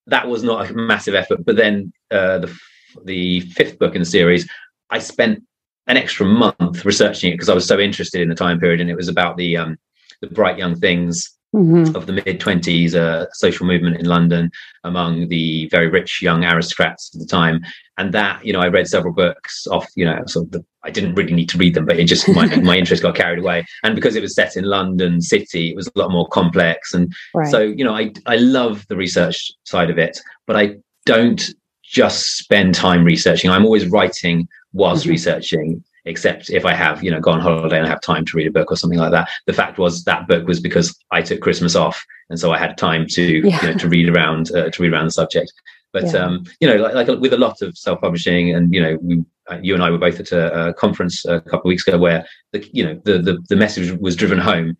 [0.06, 1.44] that was not a massive effort.
[1.44, 2.58] But then uh, the
[3.04, 4.48] the fifth book in the series,
[4.90, 5.42] I spent
[5.88, 8.90] an extra month researching it because I was so interested in the time period, and
[8.90, 9.78] it was about the um,
[10.20, 11.94] the bright young things mm-hmm.
[11.96, 14.50] of the mid twenties, uh, social movement in London
[14.84, 17.60] among the very rich young aristocrats of the time.
[17.98, 20.90] And that, you know, I read several books off, you know, sort of the, I
[20.90, 23.64] didn't really need to read them, but it just my my interest got carried away.
[23.82, 26.92] And because it was set in London City, it was a lot more complex.
[26.92, 27.50] And right.
[27.50, 31.42] so, you know, I I love the research side of it, but I don't
[31.82, 33.50] just spend time researching.
[33.50, 35.12] I'm always writing whilst mm-hmm.
[35.12, 38.36] researching, except if I have, you know, gone on holiday and I have time to
[38.36, 39.28] read a book or something like that.
[39.46, 42.78] The fact was that book was because I took Christmas off, and so I had
[42.78, 43.60] time to yeah.
[43.60, 45.52] you know to read around uh, to read around the subject.
[45.92, 46.24] But yeah.
[46.24, 49.58] um, you know, like, like with a lot of self-publishing, and you know, we, uh,
[49.62, 52.26] you and I were both at a, a, conference a couple of weeks ago where
[52.52, 54.76] the you know the, the the message was driven home.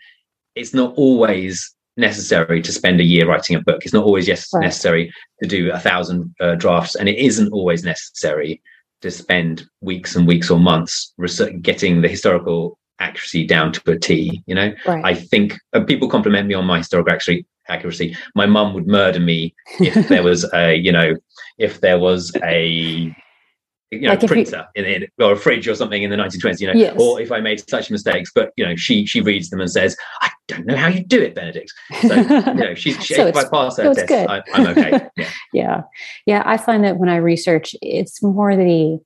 [0.55, 3.85] It's not always necessary to spend a year writing a book.
[3.85, 4.63] It's not always yes right.
[4.63, 5.13] necessary
[5.43, 8.63] to do a thousand uh, drafts, and it isn't always necessary
[9.07, 13.99] to spend weeks and weeks or months research, getting the historical accuracy down to a
[13.99, 14.43] T.
[14.47, 15.05] You know, right.
[15.05, 17.47] I think people compliment me on my historical accuracy.
[17.69, 18.17] Accuracy.
[18.37, 21.17] My mum would murder me if there was a, you know,
[21.59, 23.13] if there was a
[23.91, 26.61] you know, like printer you, in, in, or a fridge or something in the 1920s,
[26.61, 26.97] you know, yes.
[26.99, 29.97] or if I made such mistakes, but you know, she she reads them and says,
[30.23, 31.73] I don't know how you do it, Benedict.
[32.03, 35.09] So, you know, she's, she, so if I pass test, I, am okay.
[35.17, 35.31] Yeah.
[35.53, 35.83] yeah.
[36.27, 36.43] Yeah.
[36.45, 39.01] I find that when I research, it's more the,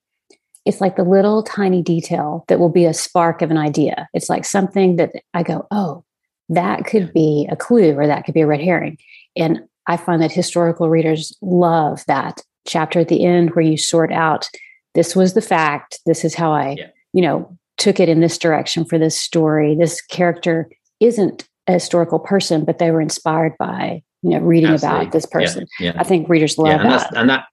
[0.64, 4.09] it's like the little tiny detail that will be a spark of an idea.
[4.12, 6.05] It's like something that I go, oh,
[6.49, 8.99] that could be a clue or that could be a red herring.
[9.37, 14.12] And I find that historical readers love that chapter at the end where you sort
[14.12, 14.51] out
[14.94, 16.88] this was the fact this is how i yeah.
[17.12, 22.18] you know took it in this direction for this story this character isn't a historical
[22.18, 25.00] person but they were inspired by you know reading Absolutely.
[25.00, 26.00] about this person yeah, yeah.
[26.00, 27.46] i think readers love and that and that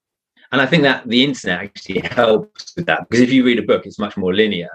[0.52, 3.63] and i think that the internet actually helps with that because if you read a
[3.63, 4.69] book it's much more linear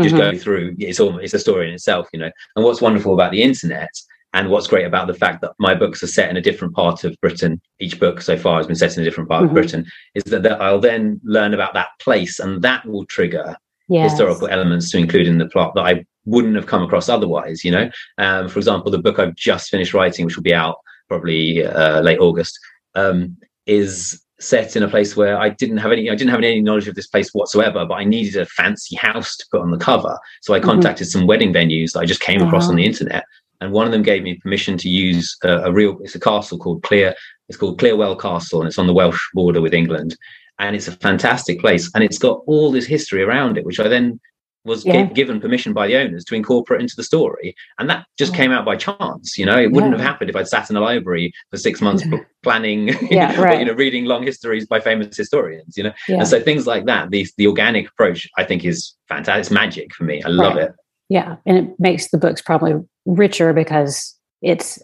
[0.00, 0.24] just mm-hmm.
[0.24, 3.32] going through it's almost it's a story in itself you know and what's wonderful about
[3.32, 3.90] the internet
[4.34, 7.04] and what's great about the fact that my books are set in a different part
[7.04, 9.50] of Britain, each book so far has been set in a different part mm-hmm.
[9.50, 13.56] of Britain, is that, that, I'll then learn about that place and that will trigger
[13.88, 14.10] yes.
[14.10, 17.64] historical elements to include in the plot that I wouldn't have come across otherwise.
[17.64, 20.76] You know, um, for example, the book I've just finished writing, which will be out
[21.08, 22.58] probably uh, late August,
[22.94, 23.36] um,
[23.66, 26.86] is set in a place where I didn't have any I didn't have any knowledge
[26.86, 30.18] of this place whatsoever, but I needed a fancy house to put on the cover.
[30.42, 30.68] So I mm-hmm.
[30.68, 31.18] contacted mm-hmm.
[31.20, 33.24] some wedding venues that I just came across on the internet
[33.60, 36.58] and one of them gave me permission to use a, a, real it's a castle
[36.58, 37.14] called clear
[37.48, 40.16] it's called clearwell castle and it's on the welsh border with england.
[40.60, 43.86] And it's a fantastic place and it's got all this history around it which i
[43.86, 44.18] then
[44.64, 45.06] was yeah.
[45.06, 47.54] g- given permission by the owners to incorporate into the story.
[47.78, 49.56] And that just came out by chance you know?
[49.56, 49.98] It wouldn't yeah.
[49.98, 52.02] have happened if i'd sat in a library for six months
[52.42, 53.60] planning yeah, right.
[53.60, 55.92] you know reading long histories by famous historians you know?
[56.08, 59.40] And so things like that the, the organic approach i think is fantastic.
[59.40, 60.22] It's magic for me.
[60.22, 60.64] I love right.
[60.64, 60.72] it
[61.08, 62.74] yeah and it makes the books probably
[63.06, 64.82] richer because it's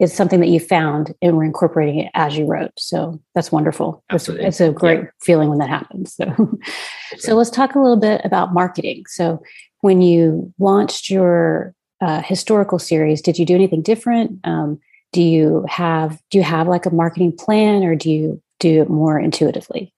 [0.00, 2.72] it's something that you found and we're incorporating it as you wrote.
[2.76, 4.02] So that's wonderful.
[4.10, 5.08] It's, it's, a great yeah.
[5.22, 6.16] feeling when that happens.
[6.16, 6.58] So,
[7.18, 9.04] so let's talk a little bit about marketing.
[9.06, 9.40] So
[9.82, 14.40] when you launched your uh, historical series, did you do anything different?
[14.42, 14.80] Um,
[15.14, 18.90] do you have do you have like a marketing plan or do you do it
[18.90, 19.94] more intuitively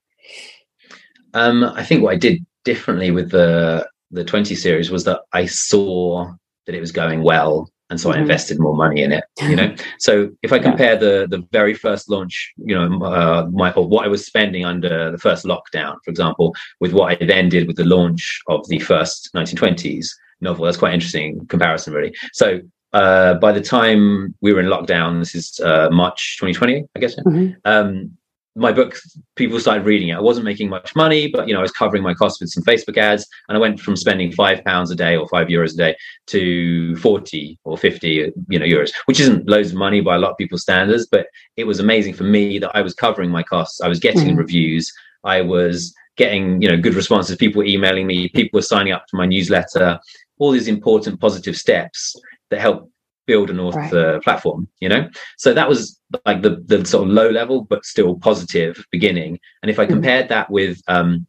[1.34, 5.46] um, i think what i did differently with the the 20 series was that i
[5.46, 6.30] saw
[6.66, 8.18] that it was going well and so mm-hmm.
[8.18, 9.24] I invested more money in it.
[9.40, 10.98] You know, so if I compare yeah.
[10.98, 15.10] the the very first launch, you know, uh, my or what I was spending under
[15.10, 18.78] the first lockdown, for example, with what I then did with the launch of the
[18.80, 20.08] first 1920s
[20.40, 22.14] novel, that's quite interesting comparison, really.
[22.32, 22.60] So
[22.92, 27.14] uh, by the time we were in lockdown, this is uh, March 2020, I guess.
[27.16, 27.52] Mm-hmm.
[27.64, 28.16] Um,
[28.56, 28.98] my book
[29.36, 30.14] people started reading it.
[30.14, 32.64] I wasn't making much money but you know i was covering my costs with some
[32.64, 35.76] facebook ads and i went from spending five pounds a day or five euros a
[35.76, 35.96] day
[36.28, 40.30] to 40 or 50 you know euros which isn't loads of money by a lot
[40.30, 43.80] of people's standards but it was amazing for me that i was covering my costs.
[43.80, 44.38] I was getting mm-hmm.
[44.38, 44.92] reviews.
[45.24, 49.06] I was getting you know good responses people were emailing me people were signing up
[49.06, 49.98] to my newsletter
[50.38, 52.14] all these important positive steps
[52.50, 52.90] that help
[53.26, 54.22] build an author right.
[54.22, 58.16] platform you know so that was like the the sort of low level but still
[58.18, 59.94] positive beginning and if i mm-hmm.
[59.94, 61.26] compared that with um,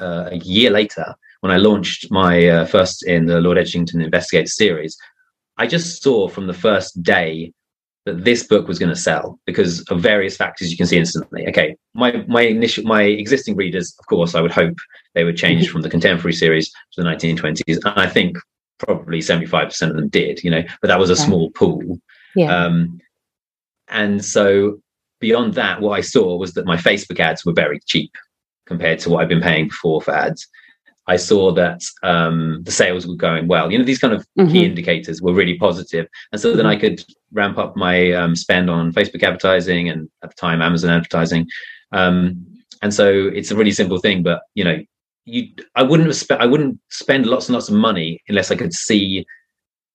[0.00, 4.46] uh, a year later when i launched my uh, first in the lord edgington investigator
[4.46, 4.96] series
[5.56, 7.52] i just saw from the first day
[8.08, 11.46] that this book was going to sell because of various factors you can see instantly
[11.46, 14.76] okay my my initial my existing readers of course i would hope
[15.14, 15.72] they would change mm-hmm.
[15.72, 18.38] from the contemporary series to the 1920s and i think
[18.78, 21.26] probably 75% of them did, you know, but that was a right.
[21.26, 22.00] small pool.
[22.34, 22.54] Yeah.
[22.54, 23.00] Um,
[23.88, 24.80] and so
[25.20, 28.12] beyond that, what I saw was that my Facebook ads were very cheap
[28.66, 30.46] compared to what I've been paying before for ads.
[31.08, 33.72] I saw that um, the sales were going well.
[33.72, 34.52] You know, these kind of mm-hmm.
[34.52, 36.06] key indicators were really positive.
[36.32, 40.30] And so then I could ramp up my um, spend on Facebook advertising and at
[40.30, 41.46] the time Amazon advertising.
[41.92, 42.46] Um,
[42.82, 44.78] and so it's a really simple thing, but you know,
[45.28, 48.56] you I wouldn't have spent I wouldn't spend lots and lots of money unless I
[48.56, 49.26] could see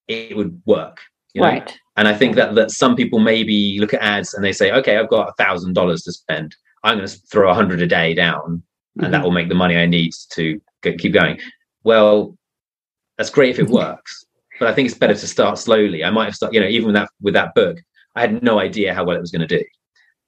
[0.08, 1.00] it would work.
[1.34, 1.48] You know?
[1.48, 1.78] Right.
[1.96, 4.96] And I think that that some people maybe look at ads and they say, okay,
[4.96, 6.56] I've got a thousand dollars to spend.
[6.82, 9.04] I'm going to throw a hundred a day down, mm-hmm.
[9.04, 9.24] and that mm-hmm.
[9.24, 11.40] will make the money I need to get, keep going.
[11.82, 12.36] Well,
[13.16, 14.24] that's great if it works,
[14.58, 16.04] but I think it's better to start slowly.
[16.04, 17.78] I might have started, you know, even with that with that book,
[18.16, 19.64] I had no idea how well it was going to do,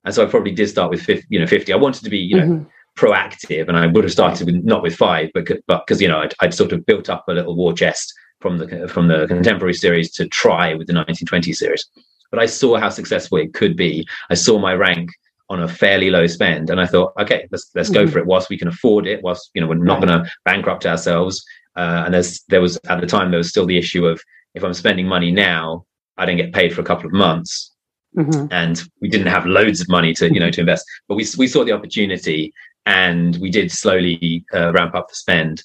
[0.04, 1.72] and so I probably did start with 50, you know, fifty.
[1.72, 2.44] I wanted to be, you know.
[2.44, 6.08] Mm-hmm proactive, and I would have started with not with five, but but because you
[6.08, 9.26] know I'd, I'd, sort of built up a little war chest from the from the
[9.26, 11.86] contemporary series to try with the 1920 series.
[12.30, 14.06] But I saw how successful it could be.
[14.30, 15.10] I saw my rank
[15.48, 18.12] on a fairly low spend, and I thought, okay, let's let's go mm-hmm.
[18.12, 20.86] for it whilst we can afford it, whilst you know we're not going to bankrupt
[20.86, 21.44] ourselves.
[21.76, 24.20] Uh, and there's there was at the time there was still the issue of
[24.54, 25.84] if I'm spending money now,
[26.16, 27.72] I don't get paid for a couple of months.
[28.16, 28.46] Mm-hmm.
[28.50, 31.46] and we didn't have loads of money to you know to invest but we, we
[31.46, 32.50] saw the opportunity
[32.86, 35.62] and we did slowly uh, ramp up the spend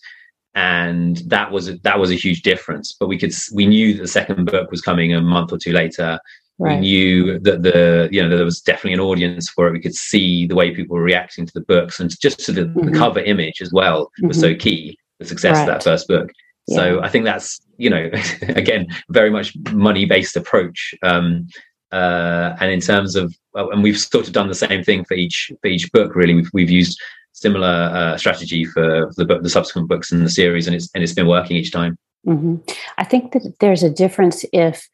[0.54, 4.02] and that was a, that was a huge difference but we could we knew that
[4.02, 6.20] the second book was coming a month or two later
[6.60, 6.76] right.
[6.76, 9.96] we knew that the you know there was definitely an audience for it we could
[9.96, 12.92] see the way people were reacting to the books and just to the, mm-hmm.
[12.92, 14.28] the cover image as well mm-hmm.
[14.28, 15.62] was so key the success right.
[15.62, 16.30] of that first book
[16.68, 16.76] yeah.
[16.76, 18.10] so i think that's you know
[18.50, 21.48] again very much money based approach um,
[21.92, 25.52] uh, and in terms of and we've sort of done the same thing for each
[25.62, 26.36] for each book really.
[26.36, 27.00] We've, we've used
[27.34, 31.04] similar uh, strategy for the book the subsequent books in the series and it's and
[31.04, 31.98] it's been working each time.
[32.28, 32.58] Mm-hmm.
[33.00, 34.88] i think that there's a difference if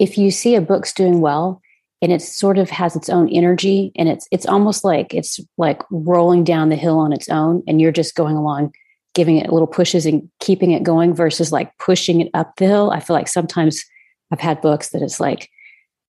[0.00, 1.62] if you see a book's doing well
[2.02, 5.80] and it sort of has its own energy and it's it's almost like it's like
[5.92, 8.74] rolling down the hill on its own and you're just going along
[9.14, 12.90] giving it little pushes and keeping it going versus like pushing it up the hill.
[12.90, 13.84] I feel like sometimes
[14.32, 15.48] i've had books that it's like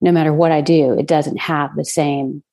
[0.03, 2.43] no matter what I do, it doesn't have the same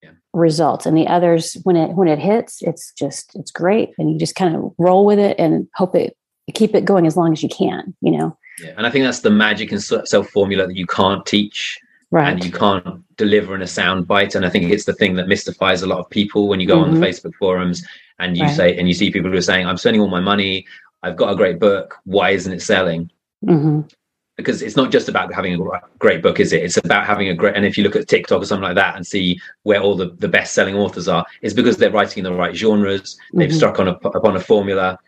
[0.00, 0.10] yeah.
[0.32, 0.86] results.
[0.86, 4.36] And the others, when it when it hits, it's just it's great, and you just
[4.36, 6.16] kind of roll with it and hope it
[6.54, 7.94] keep it going as long as you can.
[8.00, 8.38] You know.
[8.62, 11.78] Yeah, and I think that's the magic and self formula that you can't teach.
[12.10, 12.30] Right.
[12.30, 14.36] And you can't deliver in a sound bite.
[14.36, 16.76] And I think it's the thing that mystifies a lot of people when you go
[16.76, 16.94] mm-hmm.
[16.94, 17.04] on the.
[17.04, 17.84] Facebook forums
[18.20, 18.54] and you right.
[18.54, 20.64] say, and you see people who are saying, I'm spending all my money.
[21.02, 21.98] I've got a great book.
[22.04, 23.10] Why isn't it selling?
[23.44, 23.88] Mm-hmm
[24.36, 26.64] because it's not just about having a great book, is it?
[26.64, 27.54] It's about having a great.
[27.54, 30.10] And if you look at TikTok or something like that and see where all the,
[30.18, 33.16] the best selling authors are, it's because they're writing in the right genres.
[33.32, 33.56] They've mm-hmm.
[33.56, 34.98] struck on a, upon a formula,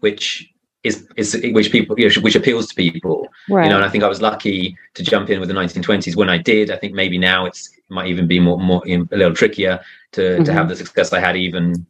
[0.00, 0.48] which
[0.84, 3.26] is is which people you know, which appeals to people.
[3.48, 3.64] Right.
[3.64, 6.28] You know, and I think I was lucky to jump in with the 1920s when
[6.28, 6.70] I did.
[6.70, 9.80] I think maybe now it's it might even be more more a little trickier
[10.12, 10.44] to mm-hmm.
[10.44, 11.84] to have the success I had even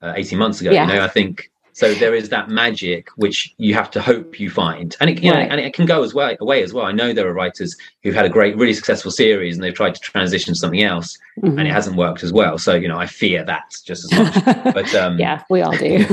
[0.00, 0.70] uh, 18 months ago.
[0.70, 0.86] Yeah.
[0.86, 4.50] You know, I think so there is that magic which you have to hope you
[4.50, 5.48] find, and it you right.
[5.48, 6.86] know, and it can go as well away as well.
[6.86, 9.94] I know there are writers who've had a great, really successful series, and they've tried
[9.94, 11.58] to transition to something else, mm-hmm.
[11.58, 12.58] and it hasn't worked as well.
[12.58, 14.74] So you know, I fear that just as much.
[14.74, 15.86] But um, yeah, we all do.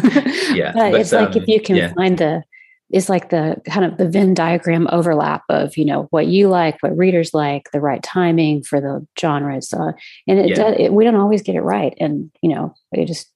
[0.53, 1.93] yeah, but, but it's um, like if um, you can yeah.
[1.93, 2.43] find the
[2.89, 6.81] is like the kind of the Venn diagram overlap of you know what you like,
[6.81, 9.91] what readers like, the right timing for the genres, uh,
[10.27, 10.55] and it, yeah.
[10.55, 13.29] does, it, we don't always get it right, and you know it just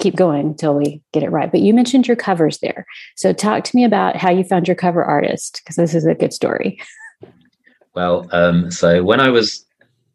[0.00, 1.50] keep going until we get it right.
[1.50, 4.74] But you mentioned your covers there, so talk to me about how you found your
[4.74, 6.80] cover artist because this is a good story.
[7.94, 9.66] Well, um, so when I was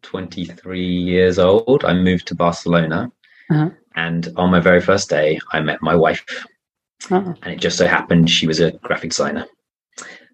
[0.01, 3.11] 23 years old, I moved to Barcelona,
[3.51, 3.69] uh-huh.
[3.95, 6.25] and on my very first day, I met my wife
[7.11, 7.33] Oh.
[7.43, 9.45] And it just so happened she was a graphic designer.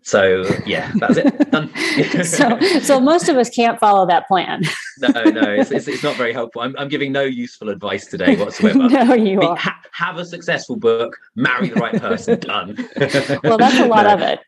[0.04, 1.52] So yeah, that's it.
[1.52, 1.74] Done.
[2.24, 4.62] so, so most of us can't follow that plan.
[5.00, 6.62] no, no, it's, it's, it's, not very helpful.
[6.62, 8.78] I'm, I'm giving no useful advice today whatsoever.
[8.90, 9.56] no, you Be, are.
[9.56, 12.40] Ha- have a successful book, marry the right person.
[12.40, 12.76] Done.
[13.44, 14.14] well, that's a lot no.
[14.14, 14.40] of it.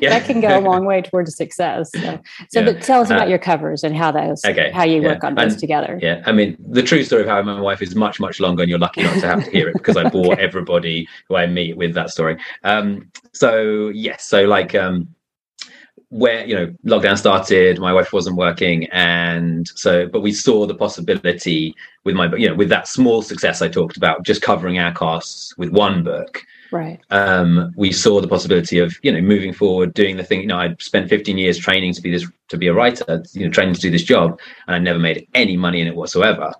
[0.00, 0.10] Yeah.
[0.10, 1.90] that can go a long way towards success.
[1.92, 2.64] So, so yeah.
[2.64, 4.70] but tell us about uh, your covers and how those, okay.
[4.70, 5.08] how you yeah.
[5.08, 5.98] work on those and, together.
[6.00, 8.40] Yeah, I mean, the true story of how I met my wife is much, much
[8.40, 10.42] longer, and you're lucky not to have to hear it because I bore okay.
[10.42, 12.38] everybody who I meet with that story.
[12.64, 14.74] Um, so yes, so like.
[14.86, 15.08] Um,
[16.10, 20.74] where you know lockdown started my wife wasn't working and so but we saw the
[20.74, 24.92] possibility with my you know with that small success i talked about just covering our
[24.92, 27.00] costs with one book right.
[27.10, 30.58] um we saw the possibility of you know moving forward doing the thing you know
[30.58, 33.74] i'd spent 15 years training to be this to be a writer you know training
[33.74, 36.52] to do this job and i never made any money in it whatsoever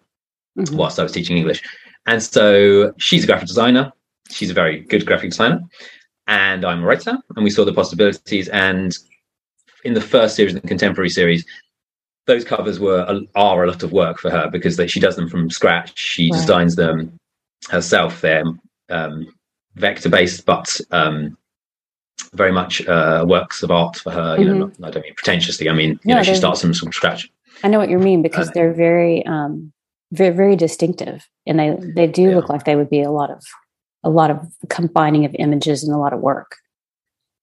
[0.58, 0.76] mm-hmm.
[0.76, 1.62] whilst i was teaching english.
[2.08, 3.92] And so she's a graphic designer.
[4.30, 5.60] She's a very good graphic designer
[6.26, 8.98] and i'm a writer and we saw the possibilities and
[9.86, 11.46] in the first series, and the contemporary series,
[12.26, 13.02] those covers were
[13.36, 15.96] are a lot of work for her because they, she does them from scratch.
[15.96, 16.40] She right.
[16.40, 17.16] designs them
[17.70, 18.20] herself.
[18.20, 18.44] They're
[18.90, 19.26] um,
[19.76, 21.38] vector based, but um,
[22.34, 24.36] very much uh, works of art for her.
[24.36, 24.58] You mm-hmm.
[24.58, 25.70] know, not, I don't mean pretentiously.
[25.70, 27.30] I mean, you no, know, she starts them from scratch.
[27.62, 29.72] I know what you mean because uh, they're very, um,
[30.10, 32.34] very, very distinctive, and they they do yeah.
[32.34, 33.44] look like they would be a lot of
[34.04, 36.56] a lot of combining of images and a lot of work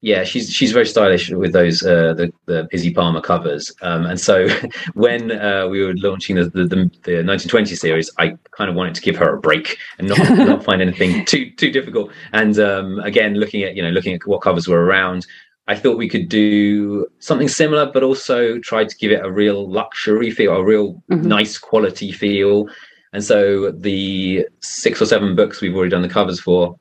[0.04, 3.72] yeah, she's she's very stylish with those uh, the the Izzy Palmer covers.
[3.82, 4.50] Um, and so
[4.96, 9.02] when uh, we were launching the, the, the 1920 series, I kind of wanted to
[9.02, 12.12] give her a break and not not find anything too too difficult.
[12.34, 15.26] And um, again, looking at you know looking at what covers were around,
[15.70, 19.72] I thought we could do something similar, but also try to give it a real
[19.72, 21.26] luxury feel, a real mm-hmm.
[21.26, 22.68] nice quality feel.
[23.14, 26.78] And so the six or seven books we've already done the covers for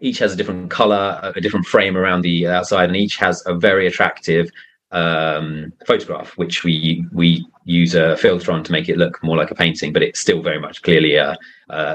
[0.00, 3.54] each has a different color, a different frame around the outside, and each has a
[3.54, 4.50] very attractive
[4.90, 9.50] um, photograph, which we we use a filter on to make it look more like
[9.50, 11.36] a painting, but it's still very much clearly a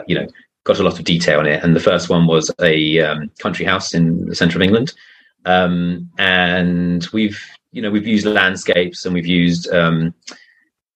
[0.07, 0.27] you know
[0.65, 1.63] got a lot of detail in it.
[1.63, 4.93] And the first one was a um, country house in the centre of England,
[5.45, 7.41] um, and we've
[7.71, 10.13] you know we've used landscapes and we've used um,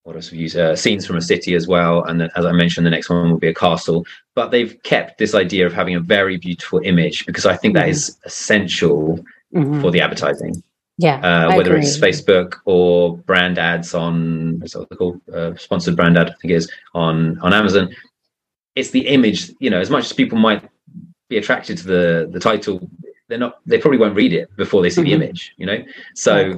[0.04, 2.52] what else we use uh, scenes from a city as well and then as i
[2.52, 4.06] mentioned the next one will be a castle.
[4.36, 7.84] But they've kept this idea of having a very beautiful image because i think that
[7.84, 7.92] mm-hmm.
[7.92, 9.82] is essential mm-hmm.
[9.82, 10.62] for the advertising.
[10.98, 15.22] Yeah uh, whether it's facebook or brand ads on what's that called?
[15.34, 17.90] Uh, sponsored brand ad i think it is on on amazon.
[18.76, 20.68] It's the image you know as much as people might
[21.30, 22.90] be attracted to the the title
[23.30, 25.20] they're not they probably won't read it before they see mm-hmm.
[25.20, 25.80] the image you know?
[26.16, 26.56] So yeah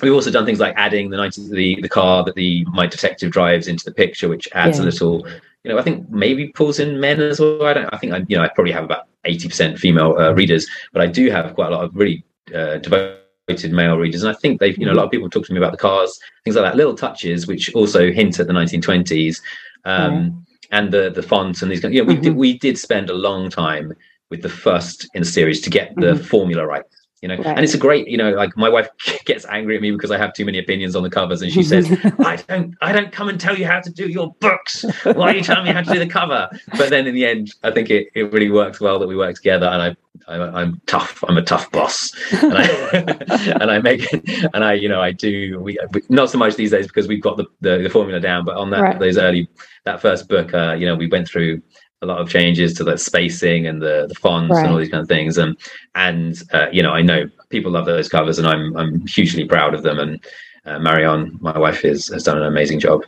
[0.00, 3.30] we've also done things like adding the 90, the the car that the my detective
[3.30, 4.84] drives into the picture, which adds yeah.
[4.84, 5.26] a little.
[5.64, 7.64] You know, I think maybe pulls in men as well.
[7.64, 7.92] I don't.
[7.92, 11.02] I think I, you know, I probably have about eighty percent female uh, readers, but
[11.02, 12.24] I do have quite a lot of really
[12.54, 14.76] uh, devoted male readers, and I think they've.
[14.76, 16.76] You know, a lot of people talk to me about the cars, things like that,
[16.76, 19.40] little touches which also hint at the nineteen twenties,
[19.84, 21.84] um, and the the fonts and these.
[21.84, 22.22] You know, we mm-hmm.
[22.22, 23.92] did we did spend a long time
[24.30, 26.24] with the first in the series to get the mm-hmm.
[26.24, 26.84] formula right
[27.22, 27.36] you know?
[27.36, 27.46] Right.
[27.46, 28.88] and it's a great you know like my wife
[29.24, 31.62] gets angry at me because i have too many opinions on the covers and she
[31.62, 34.84] says i don't i don't come and tell you how to do your books.
[35.04, 36.50] Why are you telling me how to do the cover?
[36.76, 39.36] But then in the end i think it, it really works well that we work
[39.36, 39.96] together and i,
[40.28, 41.24] I am tough.
[41.26, 42.12] I'm a tough boss.
[42.42, 42.66] And i
[43.60, 46.86] and i make and i you know i do we, not so much these days
[46.86, 48.98] because we've got the the, the formula down but on that right.
[48.98, 49.48] those early
[49.84, 51.62] that first book uh, you know we went through
[52.02, 54.64] a lot of changes to the spacing and the, the fonts right.
[54.64, 55.38] and all these kind of things.
[55.38, 55.56] And
[55.94, 59.74] and uh, you know, I know people love those covers, and I'm I'm hugely proud
[59.74, 59.98] of them.
[59.98, 60.24] And
[60.64, 63.02] uh, Marion, my wife, is has done an amazing job.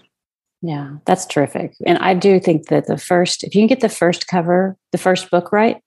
[0.62, 1.74] Yeah, that's terrific.
[1.84, 4.98] And I do think that the first, if you can get the first cover, the
[4.98, 5.78] first book right,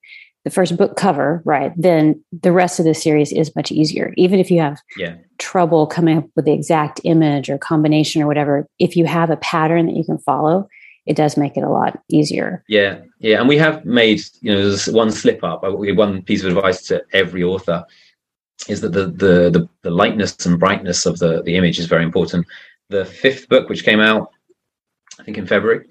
[0.43, 4.13] the first book cover right, then the rest of the series is much easier.
[4.17, 5.15] Even if you have yeah.
[5.39, 9.37] trouble coming up with the exact image or combination or whatever, if you have a
[9.37, 10.69] pattern that you can follow,
[11.07, 12.63] it does make it a lot easier.
[12.67, 15.63] Yeah, yeah, and we have made you know there's one slip up.
[15.63, 17.85] One piece of advice to every author
[18.69, 22.03] is that the the the, the lightness and brightness of the the image is very
[22.03, 22.45] important.
[22.89, 24.31] The fifth book, which came out,
[25.19, 25.85] I think in February,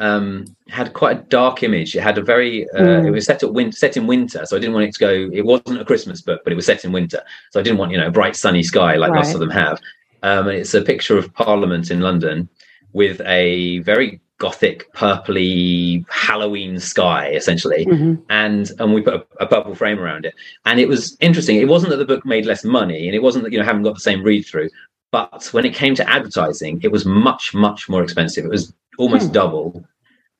[0.00, 1.94] um, had quite a dark image.
[1.94, 3.06] It had a very uh, Mm.
[3.08, 5.12] it was set at win- set in winter, so I didn't want it to go.
[5.32, 7.92] It wasn't a Christmas book, but it was set in winter, so I didn't want
[7.92, 9.34] you know a bright sunny sky like Right.
[9.34, 9.78] of them have.
[10.22, 12.48] Um, and it's a picture of Parliament in London
[12.92, 18.22] with a very gothic, purpley Halloween sky, essentially Mhm.
[18.30, 20.34] and and we put a, a purple frame around it
[20.64, 23.44] and it was interesting it wasn't that the book made less money and it wasn't
[23.44, 24.68] that you know haven't got the same read through
[25.12, 29.26] but when it came to advertising it was much much more expensive it was almost
[29.28, 29.32] Hmm.
[29.40, 29.84] double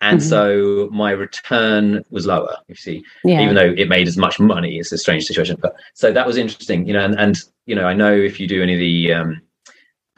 [0.01, 0.29] and Mhm.
[0.33, 3.43] so my return was lower you see Yeah.
[3.43, 6.37] even though it made as much money it's a strange situation but so that was
[6.39, 7.35] interesting you know and, and
[7.67, 9.31] you know i know if you do any of the um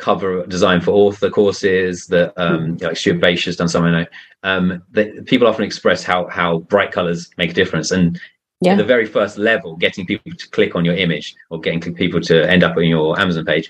[0.03, 4.07] cover design for author courses that um like Stuart Bache has done some I know
[4.42, 8.20] um that people often express how how bright colors make a difference and
[8.61, 8.76] Yeah.
[8.76, 12.36] the very first level getting people to click on your image or getting people to
[12.55, 13.66] end up on your Amazon page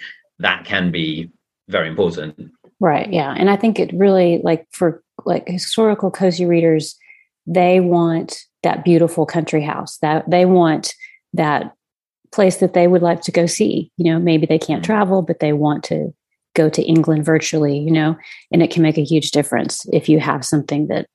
[0.47, 1.31] that can be
[1.69, 2.35] very important
[2.83, 3.09] Right.
[3.13, 3.33] Yeah.
[3.39, 4.89] And I think it really like for
[5.25, 6.99] like historical cozy readers,
[7.47, 8.31] they want
[8.65, 10.85] that beautiful country house that they want
[11.33, 11.63] that
[12.33, 13.93] place that they would like to go see.
[13.99, 14.87] You know, maybe they can't Mhm.
[14.87, 16.13] travel, but they want to
[16.55, 18.17] go to England virtually, you know,
[18.51, 21.07] and it can make a huge difference if you have something that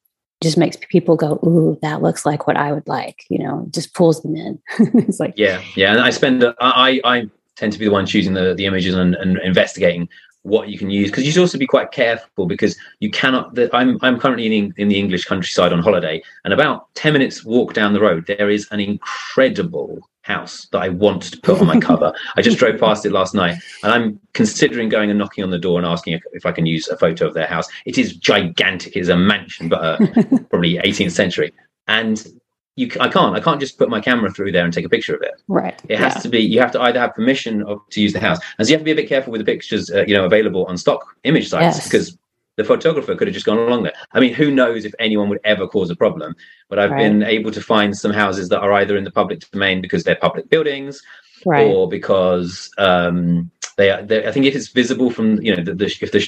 [0.41, 3.93] just makes people go, Ooh, that looks like what I would like, you know, just
[3.93, 4.59] pulls them in.
[4.79, 7.91] it's like, yeah yeah and I spend uh, I I I tend to be the
[7.91, 10.07] one choosing the the images and, and investigating
[10.43, 13.69] what you can use because you should also be quite careful because you cannot the,
[13.75, 17.73] i'm i'm currently in, in the english countryside on holiday and about 10 minutes walk
[17.73, 21.79] down the road there is an incredible house that i want to put on my
[21.89, 25.49] cover i just drove past it last night and i'm considering going and knocking on
[25.49, 28.15] the door and asking if, i can use a photo of their house it is
[28.15, 29.97] gigantic it's a mansion but uh,
[30.49, 31.53] probably 18th century
[31.87, 32.27] and
[32.75, 35.15] you i can't i can't just put my camera through there and take a picture
[35.15, 35.81] of it right.
[35.89, 36.21] it has yeah.
[36.21, 38.71] to be you have to either have permission of, to use the house and so
[38.71, 40.77] you have to be a bit careful with the pictures uh, you know available on
[40.77, 41.83] stock image sites Yes.
[41.85, 42.17] because
[42.57, 45.39] the photographer could have just gone along there i mean who knows if anyone would
[45.43, 46.35] ever cause a problem
[46.69, 47.09] but i've Right.
[47.09, 50.15] been able to find some houses that are either in the public domain because they're
[50.15, 51.01] public buildings
[51.45, 51.67] right.
[51.67, 55.85] or because um they are i think if it's visible from you know the, the
[56.01, 56.27] if the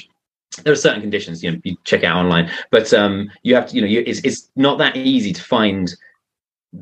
[0.64, 3.76] there are certain conditions you know you check out online but um you have to
[3.76, 5.96] you know you, it's, it's not that easy to find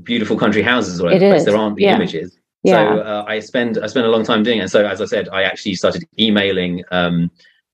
[0.03, 1.95] beautiful country houses over place there aren't the yeah.
[1.95, 2.95] images yeah.
[2.95, 4.61] so uh, I spend I spend a long time doing it.
[4.61, 7.31] And so as I said, I actually started emailing um,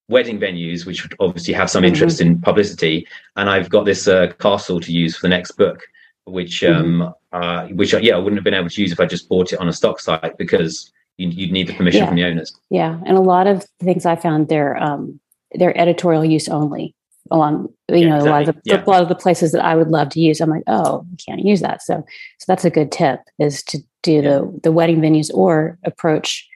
[0.09, 1.87] wedding venues, which would obviously have some Mhm.
[1.87, 3.07] interest in publicity.
[3.35, 5.81] And I've got this uh, castle to use for the next book,
[6.25, 7.01] which Mm-hmm.
[7.01, 9.53] um, uh, which yeah I wouldn't have been able to use if I just bought
[9.53, 12.07] it on a stock site because you, you'd need the permission Yeah.
[12.07, 12.53] from the owners.
[12.69, 15.19] Yeah, and a lot of things I found they're um,
[15.53, 16.95] they're editorial use only.
[17.31, 18.71] Along, you Yeah, know, a lot of the, exactly.
[18.71, 18.83] Yeah.
[18.85, 21.17] a lot of the places that I would love to use, I'm like, oh, you
[21.25, 21.81] can't use that.
[21.81, 22.03] So,
[22.37, 26.47] so that's a good tip is to do the the wedding venues or approach,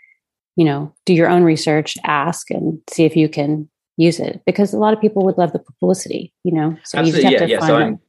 [0.57, 4.73] you know, do your own research, ask, and see if you can use it because
[4.73, 6.75] a lot of people would love the publicity, you know.
[6.83, 7.59] So you just have yeah, to yeah.
[7.59, 7.99] find So I'm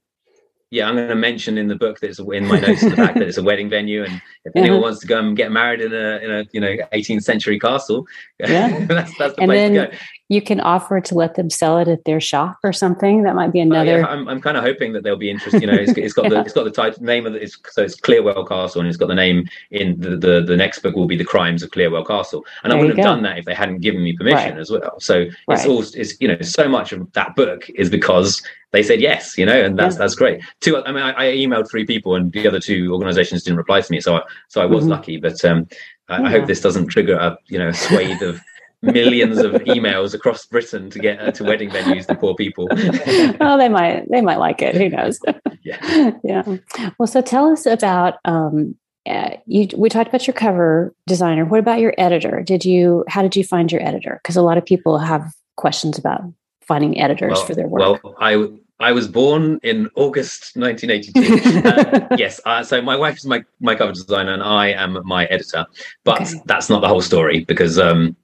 [0.71, 2.97] yeah, I'm going to mention in the book that it's in my notes at the
[2.97, 4.83] back that it's a wedding venue, and if anyone Uh-huh.
[4.89, 8.07] wants to go and get married in a in a you know 18th century castle,
[8.41, 8.85] Yeah.
[8.87, 9.97] that's that's the And place then to go.
[10.31, 13.23] You can offer to let them sell it at their shop or something.
[13.23, 14.01] That might be Oh, another.
[14.01, 15.63] yeah, I'm, I'm kind of hoping that they'll be interested.
[15.63, 17.83] You know, it's, it's got the it's got the title name of the, it's so
[17.83, 21.07] it's Clearwell Castle, and it's got the name in the, the the next book will
[21.07, 23.47] be the Crimes of Clearwell Castle, and I There you wouldn't have done that if
[23.47, 24.59] they hadn't given me permission Right.
[24.61, 25.01] as well.
[25.01, 25.67] So it's Right.
[25.67, 29.47] all it's you know so much of that book is because they said yes, you
[29.47, 30.01] know, and that's Yeah.
[30.01, 30.43] that's great.
[30.61, 33.81] Two, I mean, I, I emailed three people, and the other two organisations didn't reply
[33.81, 34.91] to me, so I, so I was Mhm.
[34.91, 35.17] lucky.
[35.17, 35.67] But um,
[36.11, 38.39] I, I hope this doesn't trigger a you know a swathe of.
[38.83, 42.69] millions of emails across Britain to get to wedding venues, the poor people.
[43.41, 44.75] oh, they might they might like it.
[44.75, 45.19] Who knows?
[45.63, 46.13] yeah.
[46.25, 46.57] yeah.
[46.99, 48.77] Well, so tell us about um,
[49.09, 49.69] uh, you.
[49.77, 51.45] We talked about your cover designer.
[51.45, 52.43] What about your editor?
[52.43, 53.05] Did you?
[53.09, 54.21] How did you find your editor?
[54.23, 56.23] Because a lot of people have questions about
[56.63, 58.03] finding editors well, for their work.
[58.03, 58.49] Well, I
[58.81, 61.69] I was born in August 1982.
[61.69, 65.25] uh, yes, uh, so my wife is my my cover designer and I am my
[65.27, 65.67] editor.
[66.05, 66.41] But Okay.
[66.47, 68.17] that's not the whole story because um,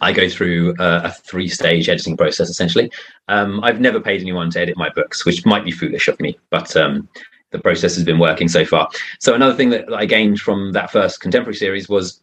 [0.00, 2.90] I go through uh, a three stage editing process essentially.
[3.28, 6.38] Um, I've never paid anyone to edit my books, which might be foolish of me,
[6.50, 7.08] but um,
[7.50, 8.88] the process has been working so far.
[9.18, 12.22] So another thing that I gained from that first contemporary series was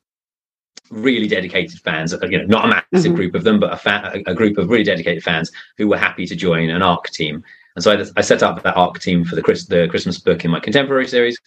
[0.91, 3.15] really dedicated fans you know not a massive Mhm.
[3.15, 6.27] group of them but a, fa- a group of really dedicated fans who were happy
[6.27, 7.43] to join an arc team
[7.75, 10.45] and so I, I set up that arc team for the, Chris, the christmas book
[10.45, 11.39] in my contemporary series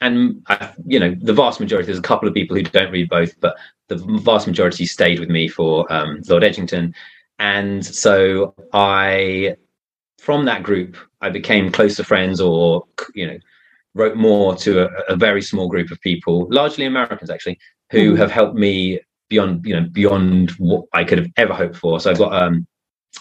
[0.00, 3.08] and I, you know the vast majority there's a couple of people who don't read
[3.08, 3.56] both but
[3.94, 6.92] the vast majority stayed with me for um, lord edgington
[7.38, 9.54] and so i
[10.18, 12.84] from that group i became closer friends or
[13.14, 13.38] you know
[13.94, 17.58] wrote more to a, a very small group of people largely americans actually
[17.90, 18.18] who Mhm.
[18.18, 22.10] have helped me beyond you know beyond what i could have ever hoped for so
[22.10, 22.66] i've got um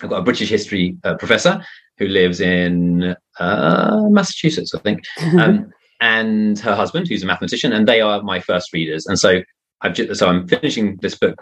[0.02, 1.64] i've got a british history uh, professor
[1.98, 5.04] who lives in uh, Massachusetts, I think,
[5.40, 9.06] um, and her husband, who's a mathematician, and they are my first readers.
[9.06, 9.42] And so
[9.82, 11.36] I've just, so I'm finishing this book.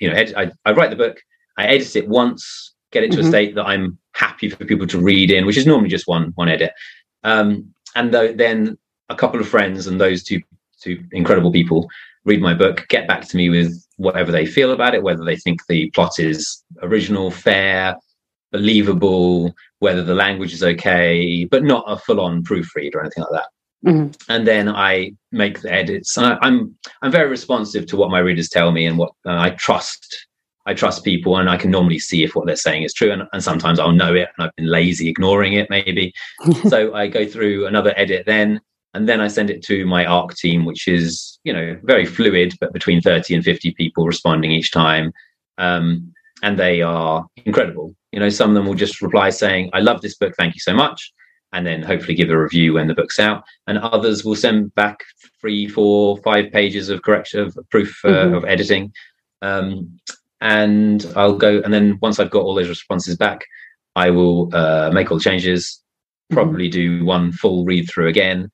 [0.00, 1.18] You know, I, I write the book,
[1.56, 3.26] I edit it once, get it to mm-hmm.
[3.26, 6.32] a state that I'm happy for people to read in, which is normally just one
[6.34, 6.72] one edit.
[7.24, 8.78] Um, and th- then
[9.08, 10.40] a couple of friends and those two
[10.80, 11.88] two incredible people
[12.24, 15.36] read my book, get back to me with whatever they feel about it, whether they
[15.36, 17.96] think the plot is original, fair,
[18.52, 23.48] believable, whether the language is okay, but not a full-on proofread or anything like that.
[23.86, 24.32] Mm-hmm.
[24.32, 26.18] And then I make the edits.
[26.18, 29.38] I, am I'm, I'm very responsive to what my readers tell me and what uh,
[29.38, 30.26] I trust.
[30.68, 33.12] I trust people, and I can normally see if what they're saying is true.
[33.12, 36.12] And, and sometimes I'll know it, and I've been lazy ignoring it, maybe.
[36.68, 38.60] so I go through another edit then,
[38.92, 42.54] and then I send it to my ARC team, which is you know very fluid,
[42.60, 45.12] but between 30 and 50 people responding each time.
[45.58, 46.12] Um,
[46.42, 47.94] and they are incredible.
[48.12, 50.60] You know, some of them will just reply saying, "I love this book, thank you
[50.60, 51.12] so much."
[51.52, 53.44] And then hopefully give a review when the book's out.
[53.66, 55.04] And others will send back
[55.40, 58.34] three, four, five pages of correction of proof uh, mm-hmm.
[58.34, 58.92] of editing.
[59.42, 59.98] Um,
[60.40, 63.44] and I'll go, and then once I've got all those responses back,
[63.94, 65.82] I will uh, make all the changes,
[66.30, 66.34] mm-hmm.
[66.34, 67.00] probably mm-hmm.
[67.00, 68.50] do one full read through again,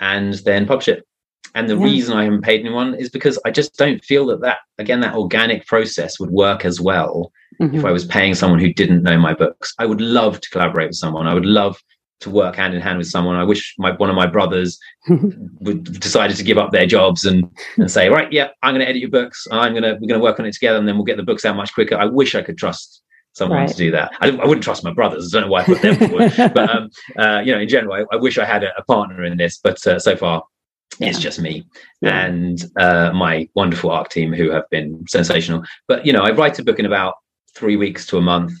[0.00, 1.06] and then publish it.
[1.54, 1.84] And the yeah.
[1.84, 5.14] reason I haven't paid anyone is because I just don't feel that that again that
[5.14, 7.30] organic process would work as well
[7.60, 7.76] mm-hmm.
[7.76, 9.74] if I was paying someone who didn't know my books.
[9.78, 11.26] I would love to collaborate with someone.
[11.26, 11.82] I would love
[12.22, 13.36] to work hand in hand with someone.
[13.36, 17.48] I wish my one of my brothers would decided to give up their jobs and
[17.76, 19.46] and say, right, yeah, I'm going to edit your books.
[19.50, 21.22] I'm going to we're going to work on it together, and then we'll get the
[21.22, 21.96] books out much quicker.
[21.96, 23.02] I wish I could trust
[23.34, 23.68] someone right.
[23.68, 24.12] to do that.
[24.20, 25.34] I, I, wouldn't trust my brothers.
[25.34, 27.94] I don't know why I put them forward, but um, uh, you know, in general,
[27.94, 29.58] I, I wish I had a, a, partner in this.
[29.58, 30.42] But uh, so far,
[30.98, 31.08] yeah.
[31.08, 31.64] it's just me
[32.00, 32.26] yeah.
[32.26, 35.62] and uh, my wonderful ARC team who have been sensational.
[35.88, 37.14] But you know, I write a book in about
[37.54, 38.52] three weeks to a month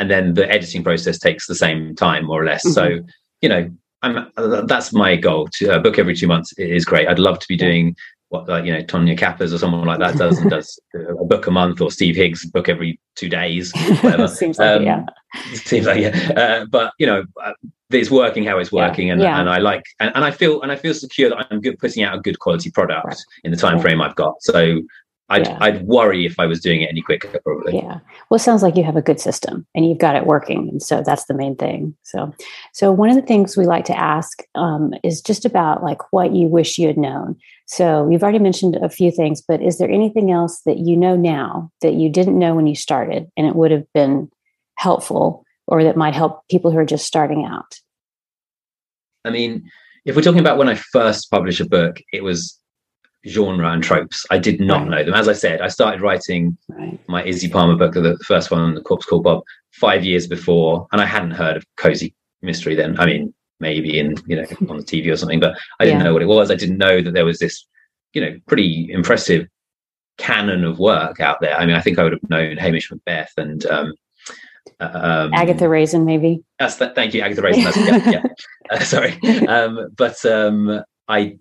[0.00, 2.64] and then the editing process takes the same time more or less.
[2.64, 2.72] Mm-hmm.
[2.72, 3.70] so you know
[4.02, 4.26] i'm
[4.66, 5.46] that's my goal.
[5.58, 7.06] To uh, book every two months is great.
[7.06, 7.94] I'd love to be doing
[8.30, 11.46] what like you know Tonya Kappes or someone like that does and does a book
[11.46, 14.26] a month or Steve Higgs book every two days whatever.
[14.42, 15.04] Seems like um, yeah.
[15.52, 16.32] Seems like yeah.
[16.34, 17.52] Uh, but you know uh,
[17.90, 19.12] it's working how it's working yeah.
[19.12, 19.40] and, yeah.
[19.40, 22.02] and I like and, and I feel and I feel secure that I'm good putting
[22.04, 23.24] out a good quality product right.
[23.44, 24.42] in the time frame I've got.
[24.42, 24.80] So
[25.30, 25.58] I'd, yeah.
[25.60, 27.76] I'd worry if I was doing it any quicker, probably.
[27.76, 28.00] Yeah.
[28.28, 30.68] Well, it sounds like you have a good system and you've got it working.
[30.68, 31.94] And so that's the main thing.
[32.02, 32.34] So,
[32.72, 36.34] so one of the things we like to ask um, is just about like what
[36.34, 37.36] you wish you had known.
[37.66, 41.14] So you've already mentioned a few things, but is there anything else that you know
[41.14, 44.28] now that you didn't know when you started and it would have been
[44.74, 47.78] helpful or that might help people who are just starting out?
[49.24, 49.70] I mean,
[50.04, 52.59] if we're talking about when I first published a book, it was
[53.26, 54.24] genre and tropes.
[54.30, 54.90] I did not right.
[54.90, 55.14] know them.
[55.14, 56.98] As I said, I started writing right.
[57.08, 59.42] my Izzy Palmer book, the first one, The Corpse Called Bob,
[59.72, 62.98] five years before, and I hadn't heard of cozy mystery then.
[62.98, 66.04] I mean, maybe in you know on the TV or something, but I didn't yeah.
[66.04, 66.50] know what it was.
[66.50, 67.66] I didn't know that there was this,
[68.14, 69.46] you know, pretty impressive
[70.18, 71.56] canon of work out there.
[71.56, 73.92] I mean, I think I would have known Hamish Macbeth and um,
[74.80, 76.42] uh, um, Agatha Raisin, maybe.
[76.58, 76.94] That's that.
[76.94, 77.64] Thank you, Agatha Raisin.
[77.64, 78.22] That's, yeah, yeah.
[78.70, 79.18] Uh, sorry,
[79.48, 81.36] um, but um, I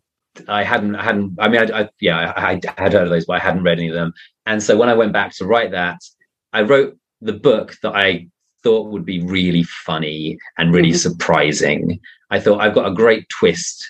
[0.48, 1.38] I hadn't, I hadn't.
[1.40, 3.80] I mean, I, I yeah, I, I, had heard of those, but I hadn't read
[3.80, 4.14] any of them.
[4.46, 6.00] And so when I went back to write that,
[6.54, 8.28] I wrote the book that I
[8.64, 10.98] thought would be really funny and really mm-hmm.
[10.98, 12.00] surprising.
[12.30, 13.90] I thought I've got a great twist,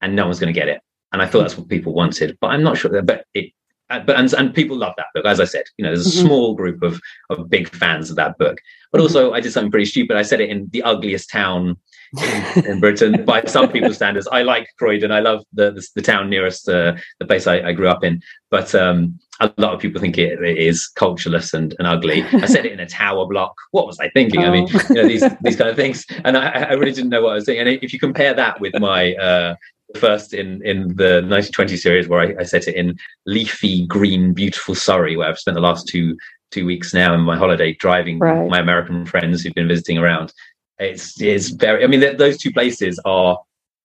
[0.00, 0.80] and no one's going to get it.
[1.12, 2.90] And I thought that's what people wanted, but I'm not sure.
[2.90, 3.52] That, but it,
[3.88, 5.24] uh, but and, and people love that book.
[5.24, 6.26] As I said, you know, there's a mm-hmm.
[6.26, 7.00] small group of
[7.30, 8.58] of big fans of that book.
[8.92, 9.02] But mm-hmm.
[9.02, 10.16] also, I did something pretty stupid.
[10.16, 11.76] I said it in the ugliest town
[12.56, 14.28] in, in Britain by some people's standards.
[14.30, 15.12] I like Croydon.
[15.12, 18.22] I love the the, the town nearest uh, the place I, I, grew up in.
[18.50, 22.22] But um, a lot of people think it, it is cultureless and, and ugly.
[22.24, 23.54] I said it in a tower block.
[23.70, 24.42] What was I thinking?
[24.42, 24.48] Oh.
[24.48, 26.04] I mean, you know, these these kind of things.
[26.24, 27.58] And I, I really didn't know what I was doing.
[27.60, 29.56] And if you compare that with my uh,
[29.94, 34.74] first in in the 1920 series where I, I set it in leafy green beautiful
[34.74, 36.16] surrey where i've spent the last two
[36.50, 38.48] two weeks now in my holiday driving right.
[38.48, 40.32] my american friends who've been visiting around
[40.78, 41.84] it's it's very.
[41.84, 43.38] I mean, th- those two places are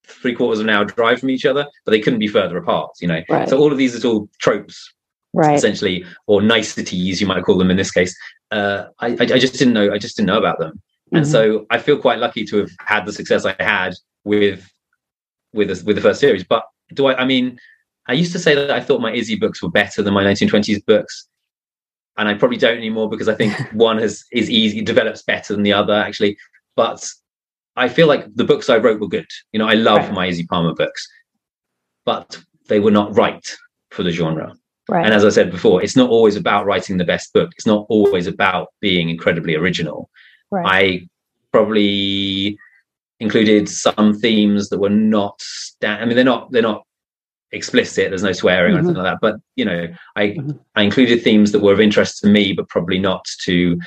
[0.06, 2.92] three quarters of an hour drive from each other, but they couldn't be further apart.
[3.00, 3.48] You know, right.
[3.48, 4.94] so all of these little tropes,
[5.34, 5.56] right.
[5.56, 8.16] essentially, or niceties, you might call them in this case.
[8.52, 9.92] Uh, I, I, I just didn't know.
[9.92, 11.18] I just didn't know about them, mm-hmm.
[11.18, 14.70] and so I feel quite lucky to have had the success I had with
[15.54, 16.44] with with the first series.
[16.44, 17.22] But do I?
[17.22, 17.58] I mean,
[18.08, 20.86] I used to say that I thought my Izzy books were better than my 1920s
[20.86, 21.28] books
[22.18, 25.64] and I probably don't anymore because I think one has is easy develops better than
[25.64, 26.38] the other actually.
[26.76, 27.06] But
[27.76, 29.28] I feel like the books I wrote were good.
[29.52, 30.14] You know, I love right.
[30.14, 31.08] my Izzy Palmer books,
[32.06, 33.46] but they were not right
[33.92, 34.54] for the genre.
[34.90, 35.06] Right.
[35.06, 37.52] And as I said before, it's not always about writing the best book.
[37.56, 40.10] It's not always about being incredibly original.
[40.50, 40.66] Right.
[40.66, 41.08] I
[41.52, 42.58] probably
[43.20, 45.40] included some themes that were not.
[45.40, 46.84] Sta- I mean, they're not they're not
[47.52, 48.10] explicit.
[48.10, 48.78] There's no swearing mm-hmm.
[48.78, 49.22] or anything like that.
[49.22, 50.52] But you know, I mm-hmm.
[50.76, 53.80] I included themes that were of interest to me, but probably not to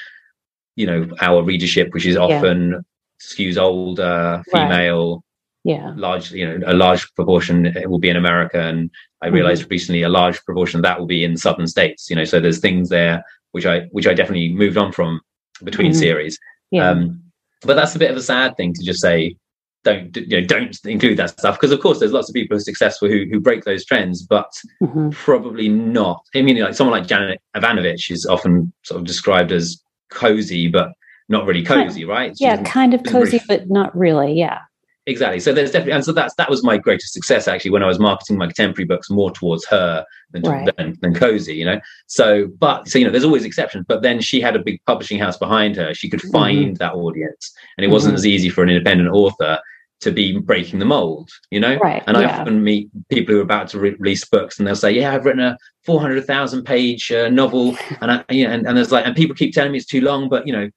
[0.76, 2.78] you know our readership, which is often yeah.
[3.20, 5.14] skews older, female.
[5.14, 5.20] Right.
[5.66, 6.30] Yeah, large.
[6.30, 8.90] You know, a large proportion will be in America, and
[9.22, 9.34] I mm-hmm.
[9.34, 9.70] realized mm-hmm.
[9.70, 12.10] recently a large proportion of that will be in southern states.
[12.10, 15.20] You know, so there's things there which I which I definitely moved on from
[15.62, 16.00] between mm-hmm.
[16.00, 16.38] series.
[16.70, 16.90] Yeah.
[16.90, 17.22] Um,
[17.62, 19.36] but that's a bit of a sad thing to just say
[19.84, 22.58] don't you know don't include that stuff because of course there's lots of people who
[22.58, 24.50] are successful who who break those trends but
[24.82, 25.10] mm-hmm.
[25.10, 29.82] probably not i mean like someone like janet evanovich is often sort of described as
[30.14, 30.92] cozy but
[31.28, 34.60] not really cozy right She's yeah kind of cozy but not really yeah
[35.06, 37.86] exactly so there's definitely and so that's that was my greatest success actually when i
[37.86, 40.76] was marketing my contemporary books more towards her than, right.
[40.76, 44.20] than, than cozy you know so but so you know there's always exceptions but then
[44.20, 46.32] she had a big publishing house behind her she could mm-hmm.
[46.32, 46.74] find mm-hmm.
[46.74, 48.18] that audience and it wasn't mm-hmm.
[48.18, 49.58] as easy for an independent author
[50.04, 51.76] to be breaking the mold, you know?
[51.78, 52.02] Right.
[52.06, 52.28] And yeah.
[52.28, 55.14] I often meet people who are about to re- release books and they'll say, yeah,
[55.14, 57.76] I've written a 400,000 page uh, novel.
[58.00, 60.00] And, I, you know, and, and there's like, and people keep telling me it's too
[60.00, 60.68] long, but you know,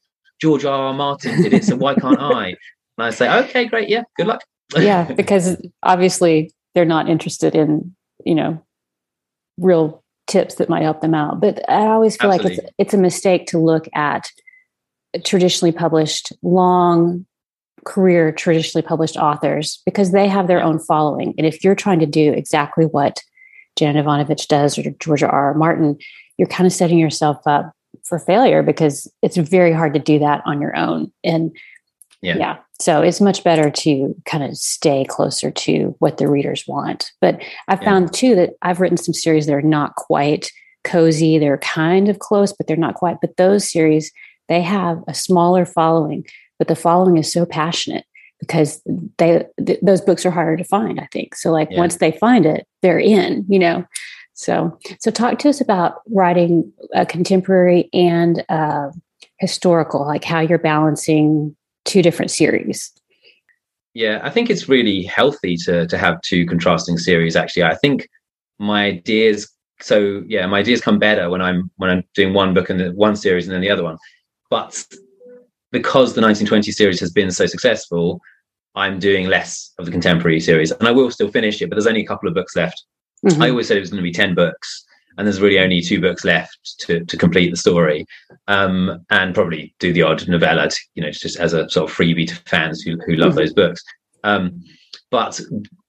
[0.41, 0.87] George R.
[0.87, 0.93] R.
[0.93, 1.65] Martin did it.
[1.65, 2.55] So why can't I?
[2.99, 3.89] And I say, okay, great.
[3.89, 4.01] Yeah.
[4.15, 4.41] Good luck.
[4.75, 5.03] yeah.
[5.13, 8.59] Because obviously they're not interested in, you know,
[9.59, 11.39] real tips that might help them out.
[11.39, 12.57] But I always feel Absolutely.
[12.57, 14.31] like it's, it's a mistake to look at
[15.23, 17.25] traditionally published long
[17.85, 21.33] career traditionally published authors because they have their own following.
[21.37, 23.21] And if you're trying to do exactly what
[23.75, 25.47] Janet Evanovich does or Georgia R.
[25.47, 25.53] R.
[25.53, 25.97] Martin,
[26.37, 27.71] you're kind of setting yourself up
[28.03, 31.11] for failure because it's very hard to do that on your own.
[31.23, 31.55] And
[32.21, 32.37] yeah.
[32.37, 32.57] yeah.
[32.79, 37.11] So it's much better to kind of stay closer to what the readers want.
[37.21, 38.19] But I've found yeah.
[38.19, 40.51] too that I've written some series that are not quite
[40.83, 41.37] cozy.
[41.37, 43.17] They're kind of close, but they're not quite.
[43.21, 44.11] But those series,
[44.47, 46.25] they have a smaller following
[46.57, 48.05] but the following is so passionate
[48.39, 48.81] because
[49.17, 51.35] they th- those books are harder to find i think.
[51.35, 51.79] So like yeah.
[51.79, 53.85] once they find it they're in you know?
[54.33, 58.89] So so talk to us about writing a contemporary and uh,
[59.39, 61.55] historical like how you're balancing
[61.85, 62.91] two different series.
[63.93, 67.63] Yeah i think it's really healthy to to have two contrasting series actually.
[67.63, 68.07] I think
[68.59, 69.51] my ideas
[69.81, 73.15] so yeah my ideas come better when i'm when i'm doing one book and one
[73.15, 73.97] series and then the other one.
[74.49, 74.83] But
[75.71, 78.21] because the 1920 series has been so successful,
[78.75, 81.69] I'm doing less of the contemporary series, and I will still finish it.
[81.69, 82.83] But there's only a couple of books left.
[83.25, 83.41] Mm-hmm.
[83.41, 84.85] I always said it was going to be ten books,
[85.17, 88.05] and there's really only two books left to to complete the story,
[88.47, 91.95] um, and probably do the odd novella, to, you know, just as a sort of
[91.95, 93.39] freebie to fans who who love mm-hmm.
[93.39, 93.83] those books.
[94.23, 94.63] Um,
[95.09, 95.39] but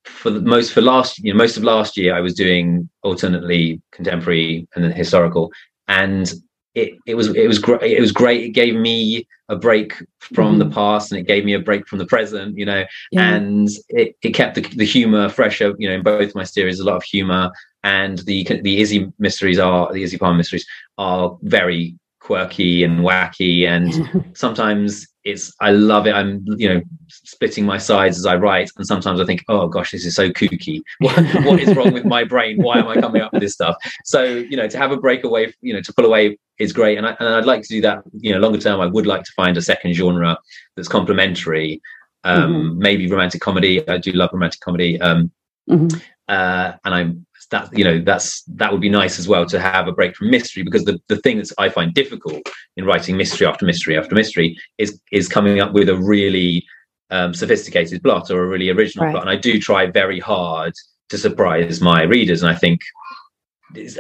[0.05, 3.83] for the most for last you know most of last year I was doing alternately
[3.93, 5.53] contemporary and then historical,
[5.89, 6.33] and
[6.75, 10.57] it, it was it was great it was great it gave me a break from
[10.57, 10.59] mm.
[10.59, 13.35] the past and it gave me a break from the present you know yeah.
[13.35, 16.85] and it, it kept the, the humor fresher you know in both my series a
[16.85, 17.51] lot of humor
[17.85, 20.67] and the the izzy mysteries are the izzy palmer mysteries
[20.99, 26.15] are very quirky and wacky and sometimes it's i love it.
[26.15, 28.71] I'm you know splitting my sides as i write.
[28.77, 30.83] And sometimes i think oh gosh this is so kooky.
[31.01, 32.63] What, what is wrong with my brain?
[32.63, 33.77] Why am i coming up with this stuff?
[34.05, 36.99] So you know to have a breakaway you know to pull away is great.
[36.99, 39.23] And, I, and i'd like to do that you know longer term i would like
[39.25, 40.39] to find a second genre
[40.77, 41.81] that's complementary.
[42.25, 42.79] Um mm-hmm.
[42.79, 43.89] maybe romantic comedy.
[43.89, 45.01] I do love romantic comedy.
[45.01, 45.31] Um
[45.71, 45.99] mm-hmm.
[46.29, 49.89] Uh and i'm that you know that's that would be nice as well to have
[49.89, 52.41] a break from mystery because the, the thing that i find difficult
[52.77, 56.65] in writing mystery after mystery after mystery is is coming up with a really
[57.11, 59.13] um, sophisticated plot or a really original right.
[59.13, 60.75] plot and i do try very hard
[61.09, 62.81] to surprise my readers and i think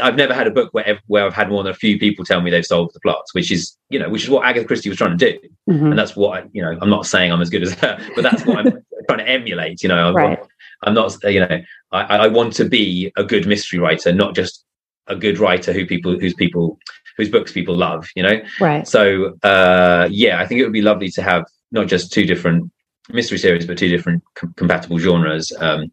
[0.03, 2.41] I've never had a book where where I've had more than a few people tell
[2.41, 4.97] me they've solved the plot, which is you know which is what Agatha Christie was
[4.97, 5.89] trying to do, mm-hmm.
[5.89, 6.79] and that's what I, you know.
[6.81, 9.82] I'm not saying I'm as good as her, but that's what I'm trying to emulate.
[9.82, 10.38] You know, I right.
[10.84, 11.61] I'm not, you know,
[11.92, 14.64] I, I want to be a good mystery writer, not just
[15.09, 16.78] a good writer who people, whose people,
[17.16, 18.40] whose books people love, you know?
[18.61, 18.86] Right.
[18.86, 22.70] So, uh, yeah, I think it would be lovely to have not just two different
[23.09, 25.52] mystery series, but two different com- compatible genres.
[25.59, 25.90] Um,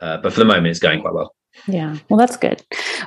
[0.00, 1.34] uh, but for the moment, it's going quite well.
[1.66, 2.62] Yeah, well, that's good.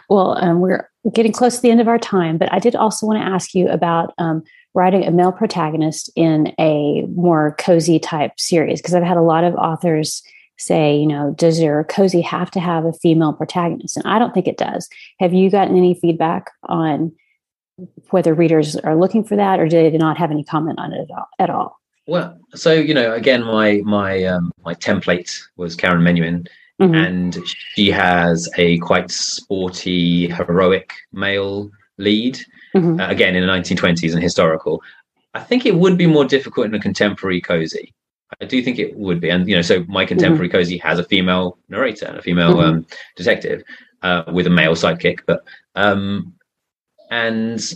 [0.09, 3.05] Well, um, we're getting close to the end of our time, but I did also
[3.05, 4.43] want to ask you about um,
[4.73, 9.43] writing a male protagonist in a more cozy type series because I've had a lot
[9.43, 10.21] of authors
[10.57, 13.97] say, you know, does your cozy have to have a female protagonist?
[13.97, 14.87] And I don't think it does.
[15.19, 17.13] Have you gotten any feedback on
[18.09, 21.01] whether readers are looking for that, or do they not have any comment on it
[21.09, 21.27] at all?
[21.39, 21.79] At all?
[22.07, 26.47] Well, so you know, again, my my um, my template was Karen Menuhin,
[26.81, 26.93] mm-hmm.
[26.93, 32.39] and she has a quite sporty, heroic male lead.
[32.75, 32.99] Mm-hmm.
[32.99, 34.81] Uh, again, in the 1920s and historical.
[35.33, 37.93] I think it would be more difficult in a contemporary cozy.
[38.41, 40.57] I do think it would be, and you know, so my contemporary mm-hmm.
[40.57, 42.69] cozy has a female narrator and a female mm-hmm.
[42.69, 43.63] um, detective
[44.03, 45.43] uh, with a male sidekick, but
[45.75, 46.33] um,
[47.09, 47.73] and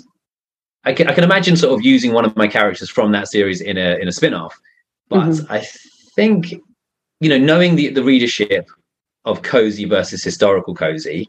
[0.83, 3.61] I can, I can imagine sort of using one of my characters from that series
[3.61, 4.59] in a in a spin-off,
[5.09, 5.51] but mm-hmm.
[5.51, 5.65] I
[6.15, 6.53] think
[7.19, 8.67] you know, knowing the the readership
[9.25, 11.27] of cozy versus historical cozy,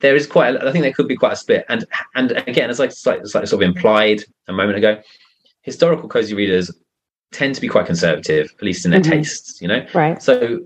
[0.00, 0.54] there is quite.
[0.54, 1.84] A, I think there could be quite a split, and
[2.14, 5.00] and again, as I slightly, sort of implied a moment ago,
[5.62, 6.70] historical cozy readers
[7.32, 9.12] tend to be quite conservative, at least in their mm-hmm.
[9.12, 9.84] tastes, you know?
[9.92, 10.22] Right.
[10.22, 10.60] So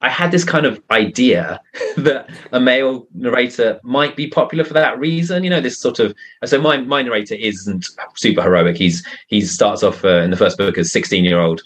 [0.00, 1.60] I had this kind of idea
[1.96, 5.44] that a male narrator might be popular for that reason.
[5.44, 8.76] You know, this sort of so my my narrator isn't super heroic.
[8.76, 11.62] He's he starts off uh, in the first book as sixteen year old,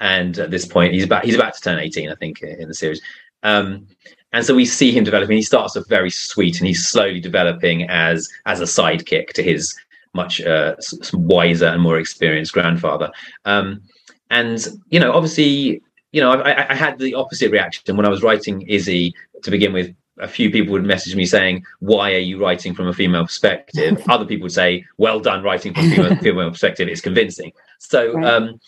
[0.00, 2.74] and at this point he's about he's about to turn eighteen, I think, in the
[2.74, 3.00] series.
[3.42, 3.86] Um,
[4.32, 5.36] and so we see him developing.
[5.36, 9.74] He starts off very sweet, and he's slowly developing as as a sidekick to his
[10.14, 10.74] much uh,
[11.12, 13.10] wiser and more experienced grandfather.
[13.44, 13.82] Um,
[14.30, 15.80] and you know, obviously,
[16.12, 19.14] you know, I, I, had the opposite reaction when I was writing Izzy
[19.44, 19.94] to begin with.
[20.18, 24.02] A few people would message me saying, "Why are you writing from a female perspective?"
[24.08, 26.88] Other people would say, "Well done, writing from a female, female perspective.
[26.88, 28.24] It's convincing." So, right.
[28.24, 28.60] um,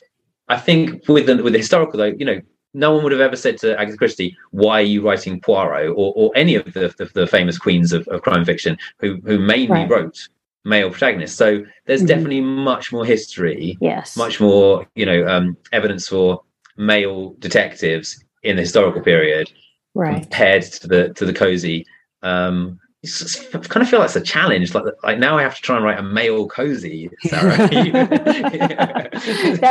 [0.48, 2.40] I think with the with the historical though, you know,
[2.78, 6.12] no one would have ever said to Agatha Christie, "Why are you writing Poirot?" or,
[6.16, 9.68] or any of the, the, the famous queens of, of, crime fiction who who mainly
[9.68, 9.90] right.
[9.90, 10.28] wrote
[10.64, 11.36] male protagonists.
[11.36, 12.06] So there's mm-hmm.
[12.06, 13.76] definitely much more history.
[13.80, 14.16] Yes.
[14.16, 16.42] Much more, you know, um, evidence for
[16.76, 19.50] male detectives in the historical period
[19.94, 20.22] right.
[20.22, 21.84] compared to the to the cozy.
[22.22, 24.74] Um, I kind of feel that's a challenge.
[24.74, 27.08] Like, like now I have to try and write a male cozy.
[27.20, 27.56] Sara.
[27.68, 29.10] that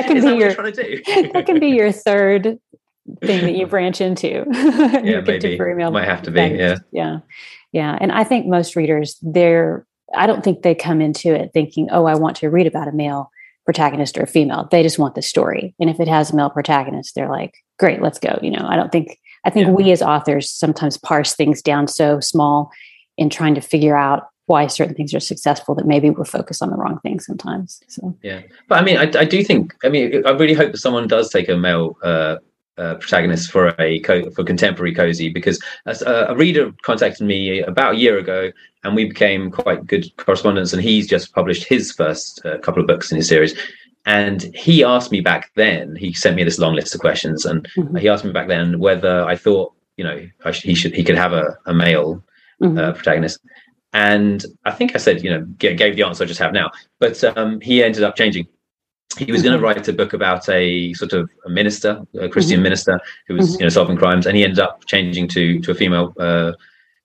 [0.08, 0.54] can be your
[1.34, 2.58] that can be your third
[3.22, 4.46] thing that you branch into.
[4.52, 5.58] yeah, maybe.
[5.58, 6.42] Might have to be.
[6.42, 6.78] Yeah.
[6.92, 7.20] Yeah.
[7.72, 7.98] Yeah.
[8.00, 9.86] And I think most readers, they're
[10.16, 12.94] I don't think they come into it thinking, oh, I want to read about a
[12.94, 13.32] male
[13.66, 14.68] protagonist or a female.
[14.72, 15.76] They just want the story.
[15.80, 18.40] And if it has a male protagonist, they're like, great, let's go.
[18.42, 19.74] You know, I don't think, I think yeah.
[19.74, 22.72] we as authors sometimes parse things down so small
[23.18, 26.70] in trying to figure out why certain things are successful that maybe we're focused on
[26.70, 27.82] the wrong thing sometimes.
[27.90, 28.44] So, yeah.
[28.70, 31.30] But I mean, I, I do think, I mean, I really hope that someone does
[31.30, 32.38] take a male uh,
[32.78, 37.60] uh, protagonist for a co- for contemporary cozy because a, uh, a, reader contacted me
[37.62, 38.52] about a year ago
[38.84, 42.88] and we became quite good correspondents and he's just published his first uh, couple of
[42.88, 43.58] books in his series
[44.06, 47.68] and he asked me back then he sent me this long list of questions and
[47.76, 47.98] mm-hmm.
[47.98, 51.34] he asked me back then whether i thought you know he should he could have
[51.34, 52.24] a, a male
[52.62, 52.78] mm-hmm.
[52.78, 53.40] uh, protagonist
[53.94, 56.70] and i think i said you know gave the answer i just have now
[57.00, 58.48] but um, he ended up changing
[59.18, 59.50] he was mm-hmm.
[59.50, 62.64] going to write a book about a sort of a minister, a Christian mm-hmm.
[62.64, 63.62] minister who was mm-hmm.
[63.62, 66.52] you know solving crimes, and he ended up changing to to a female uh,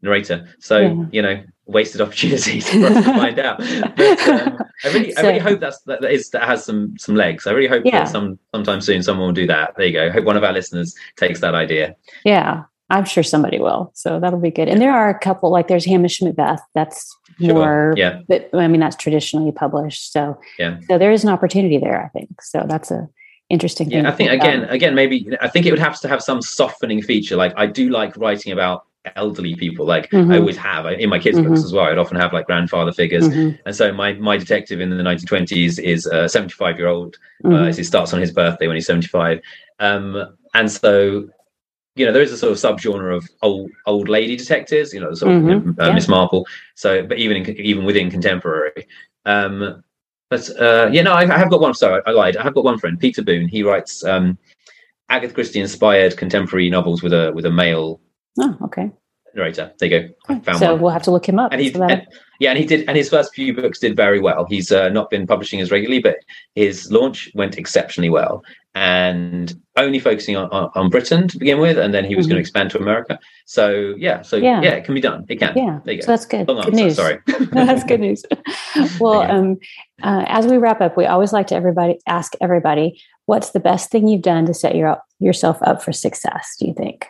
[0.03, 0.49] narrator.
[0.59, 1.05] So yeah.
[1.13, 3.59] you know, wasted opportunities for us to find out.
[3.97, 6.99] But um, I really, so, I really hope that's that, that is that has some
[6.99, 7.47] some legs.
[7.47, 8.01] I really hope yeah.
[8.05, 9.75] that some sometime soon someone will do that.
[9.77, 10.07] There you go.
[10.07, 11.97] I hope one of our listeners takes that idea.
[12.25, 13.91] Yeah, I'm sure somebody will.
[13.95, 14.69] So that'll be good.
[14.69, 16.61] And there are a couple, like there's Hamish Macbeth.
[16.75, 17.55] That's sure.
[17.55, 18.21] more, yeah.
[18.29, 20.13] But I mean, that's traditionally published.
[20.13, 20.79] So yeah.
[20.89, 22.43] So there is an opportunity there, I think.
[22.43, 23.09] So that's a
[23.49, 24.75] interesting yeah, I think again, about.
[24.75, 27.35] again, maybe I think it would have to have some softening feature.
[27.35, 28.85] Like I do like writing about
[29.17, 29.87] elderly people.
[29.87, 30.31] Like mm-hmm.
[30.31, 31.49] I always have in my kids' mm-hmm.
[31.49, 31.87] books as well.
[31.87, 33.27] I'd often have like grandfather figures.
[33.27, 33.57] Mm-hmm.
[33.65, 37.17] And so my my detective in the 1920s is a 75 year old.
[37.43, 37.81] Uh, mm-hmm.
[37.81, 39.41] it starts on his birthday when he's 75.
[39.81, 41.29] Um, and so
[41.95, 45.13] you know there is a sort of subgenre of old old lady detectives you know
[45.15, 45.81] sort of mm-hmm.
[45.81, 45.95] uh, yeah.
[45.95, 46.47] miss marple.
[46.75, 48.87] So but even in, even within contemporary.
[49.25, 49.83] Um
[50.31, 52.37] but uh yeah no I, I, have got one sorry I lied.
[52.37, 53.49] I have got one friend Peter Boone.
[53.49, 54.39] He writes um
[55.09, 58.01] Agatha Christie inspired contemporary novels with a with a male
[58.41, 58.91] oh okay
[59.35, 60.81] narrator there you go found so one.
[60.81, 62.07] we'll have to look him up and he and,
[62.41, 65.11] yeah and he did and his first few books did very well he's uh, not
[65.11, 66.17] been publishing as regularly but
[66.55, 68.43] his launch went exceptionally well
[68.75, 72.31] and only focusing on, on, on, Britain to begin with, and then he was mm-hmm.
[72.31, 73.19] going to expand to America.
[73.45, 74.63] So yeah, so yeah.
[74.63, 74.71] yeah.
[74.71, 75.27] it can be done.
[75.29, 75.53] It can.
[75.57, 76.07] Yeah, there you go.
[76.07, 76.49] So that's good.
[76.49, 76.97] Long good answer, news.
[76.97, 78.25] Sorry, no, that's good news.
[79.01, 79.37] well, yeah.
[79.37, 79.59] um,
[80.03, 83.91] uh, as we wrap up, we always like to everybody ask everybody, what's the best
[83.91, 86.57] thing you've done to set your yourself up for success?
[86.59, 87.09] Do you think?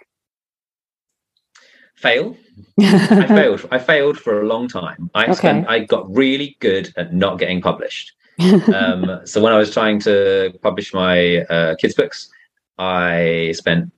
[2.03, 2.37] Fail.
[2.81, 3.69] I failed.
[3.71, 5.11] I failed for a long time.
[5.15, 5.35] I okay.
[5.35, 5.69] spent.
[5.69, 8.13] I got really good at not getting published
[8.75, 12.31] um, so when I was trying to publish my uh, kids' books,
[12.79, 13.93] I spent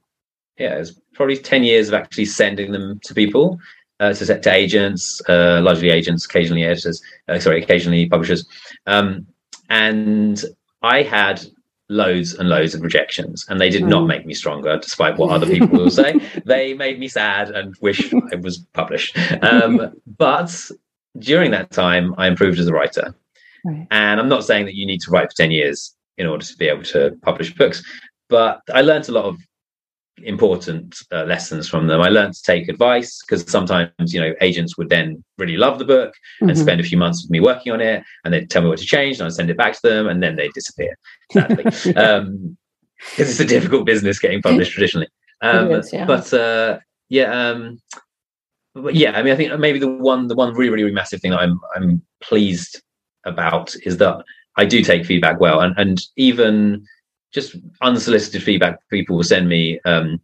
[0.59, 3.59] yeah, it was probably ten years of actually sending them to people,
[4.01, 8.47] uh, to to agents, uh, largely agents, occasionally editors, uh, sorry, occasionally publishers,
[8.87, 9.27] um,
[9.69, 10.45] and
[10.83, 11.45] I had
[11.91, 13.89] loads and loads of rejections and they did mm.
[13.89, 17.77] not make me stronger despite what other people will say they made me sad and
[17.83, 20.71] wish i was published um, but
[21.19, 23.15] during that time i improved as a writer
[23.65, 23.87] Right.
[23.91, 26.57] And I'm not saying that you need to write for 10 years in order to
[26.57, 27.83] be able to publish books,
[28.29, 29.39] but I learned a lot of
[30.23, 32.01] important uh, lessons from them.
[32.01, 35.85] I learned to take advice because sometimes, you know, agents would then really love the
[35.85, 36.51] book mm-hmm.
[36.51, 38.79] and spend a few months with me working on it, and they'd tell me what
[38.79, 40.97] to change, and I'd send it back to them, and then they'd disappear.
[41.33, 41.93] Sadly, yeah.
[42.01, 42.57] um,
[43.11, 45.09] because it's a difficult business getting published traditionally.
[45.43, 46.07] Um, is, yeah.
[46.07, 47.81] But uh, yeah, um,
[48.75, 51.21] but yeah, I mean, I think maybe the one, the one really, really, really massive
[51.21, 52.81] thing that I'm, I'm pleased
[53.25, 54.25] about is that
[54.57, 56.87] I do take feedback well, and and even
[57.35, 59.81] just unsolicited feedback people will send me.
[59.85, 60.21] Um,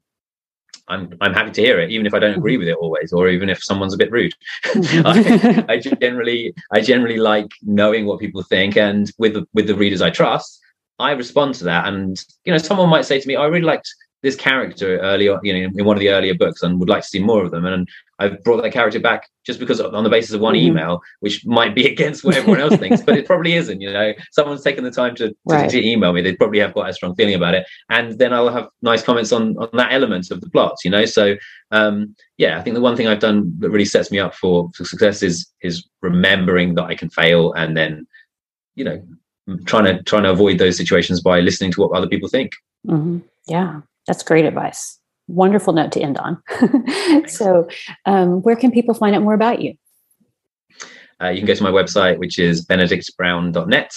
[0.88, 3.28] I'm I'm happy to hear it, even if I don't agree with it always, or
[3.28, 4.32] even if someone's a bit rude.
[4.64, 9.74] I, I, generally I generally like knowing what people think, and with the, with the
[9.74, 10.60] readers I trust,
[10.98, 11.86] I respond to that.
[11.86, 13.92] And you know, someone might say to me, oh, "I really liked
[14.22, 17.08] this character earlier, you know, in one of the earlier books, and would like to
[17.08, 20.34] see more of them." And I've brought that character back just because on the basis
[20.34, 20.68] of one mm-hmm.
[20.68, 23.80] email, which might be against what everyone else thinks, but it probably isn't.
[23.80, 25.70] You know, someone's taken the time to, to, right.
[25.70, 28.50] to, email me; they probably have quite a strong feeling about it, and then I'll
[28.50, 30.76] have nice comments on on that element of the plot.
[30.84, 31.36] You know, so
[31.70, 34.70] um, yeah, I think the one thing I've done that really sets me up for,
[34.74, 38.06] for success is is remembering that I can fail, and then
[38.74, 39.02] you know
[39.64, 42.52] trying to trying to avoid those situations by listening to what other people think.
[42.86, 43.18] Mm-hmm.
[43.48, 44.98] Yeah, that's great advice.
[45.28, 46.42] Wonderful note to end on.
[47.28, 47.68] so,
[48.06, 49.74] um, where can people find out more about you?
[51.22, 53.92] Uh, you can go to my website, which is benedictbrown.net.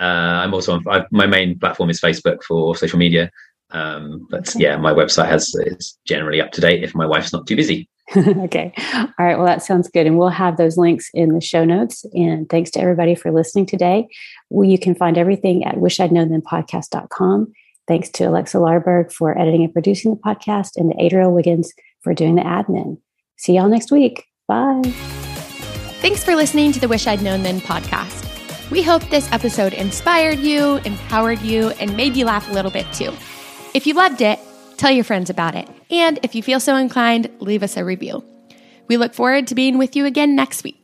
[0.00, 3.30] Uh, I'm also on I, my main platform is Facebook for social media.
[3.70, 7.46] Um, but yeah, my website has is generally up to date if my wife's not
[7.46, 7.88] too busy.
[8.16, 8.72] okay.
[8.94, 9.36] All right.
[9.36, 10.06] Well, that sounds good.
[10.06, 12.04] And we'll have those links in the show notes.
[12.12, 14.06] And thanks to everybody for listening today.
[14.50, 17.52] Well, you can find everything at wishidknown.podcast.com.
[17.86, 22.14] Thanks to Alexa Larberg for editing and producing the podcast and to Adriel Wiggins for
[22.14, 22.98] doing the admin.
[23.36, 24.24] See y'all next week.
[24.48, 24.82] Bye.
[26.00, 28.24] Thanks for listening to the Wish I'd Known Then podcast.
[28.70, 32.86] We hope this episode inspired you, empowered you, and made you laugh a little bit
[32.92, 33.12] too.
[33.74, 34.38] If you loved it,
[34.76, 35.68] tell your friends about it.
[35.90, 38.24] And if you feel so inclined, leave us a review.
[38.88, 40.83] We look forward to being with you again next week.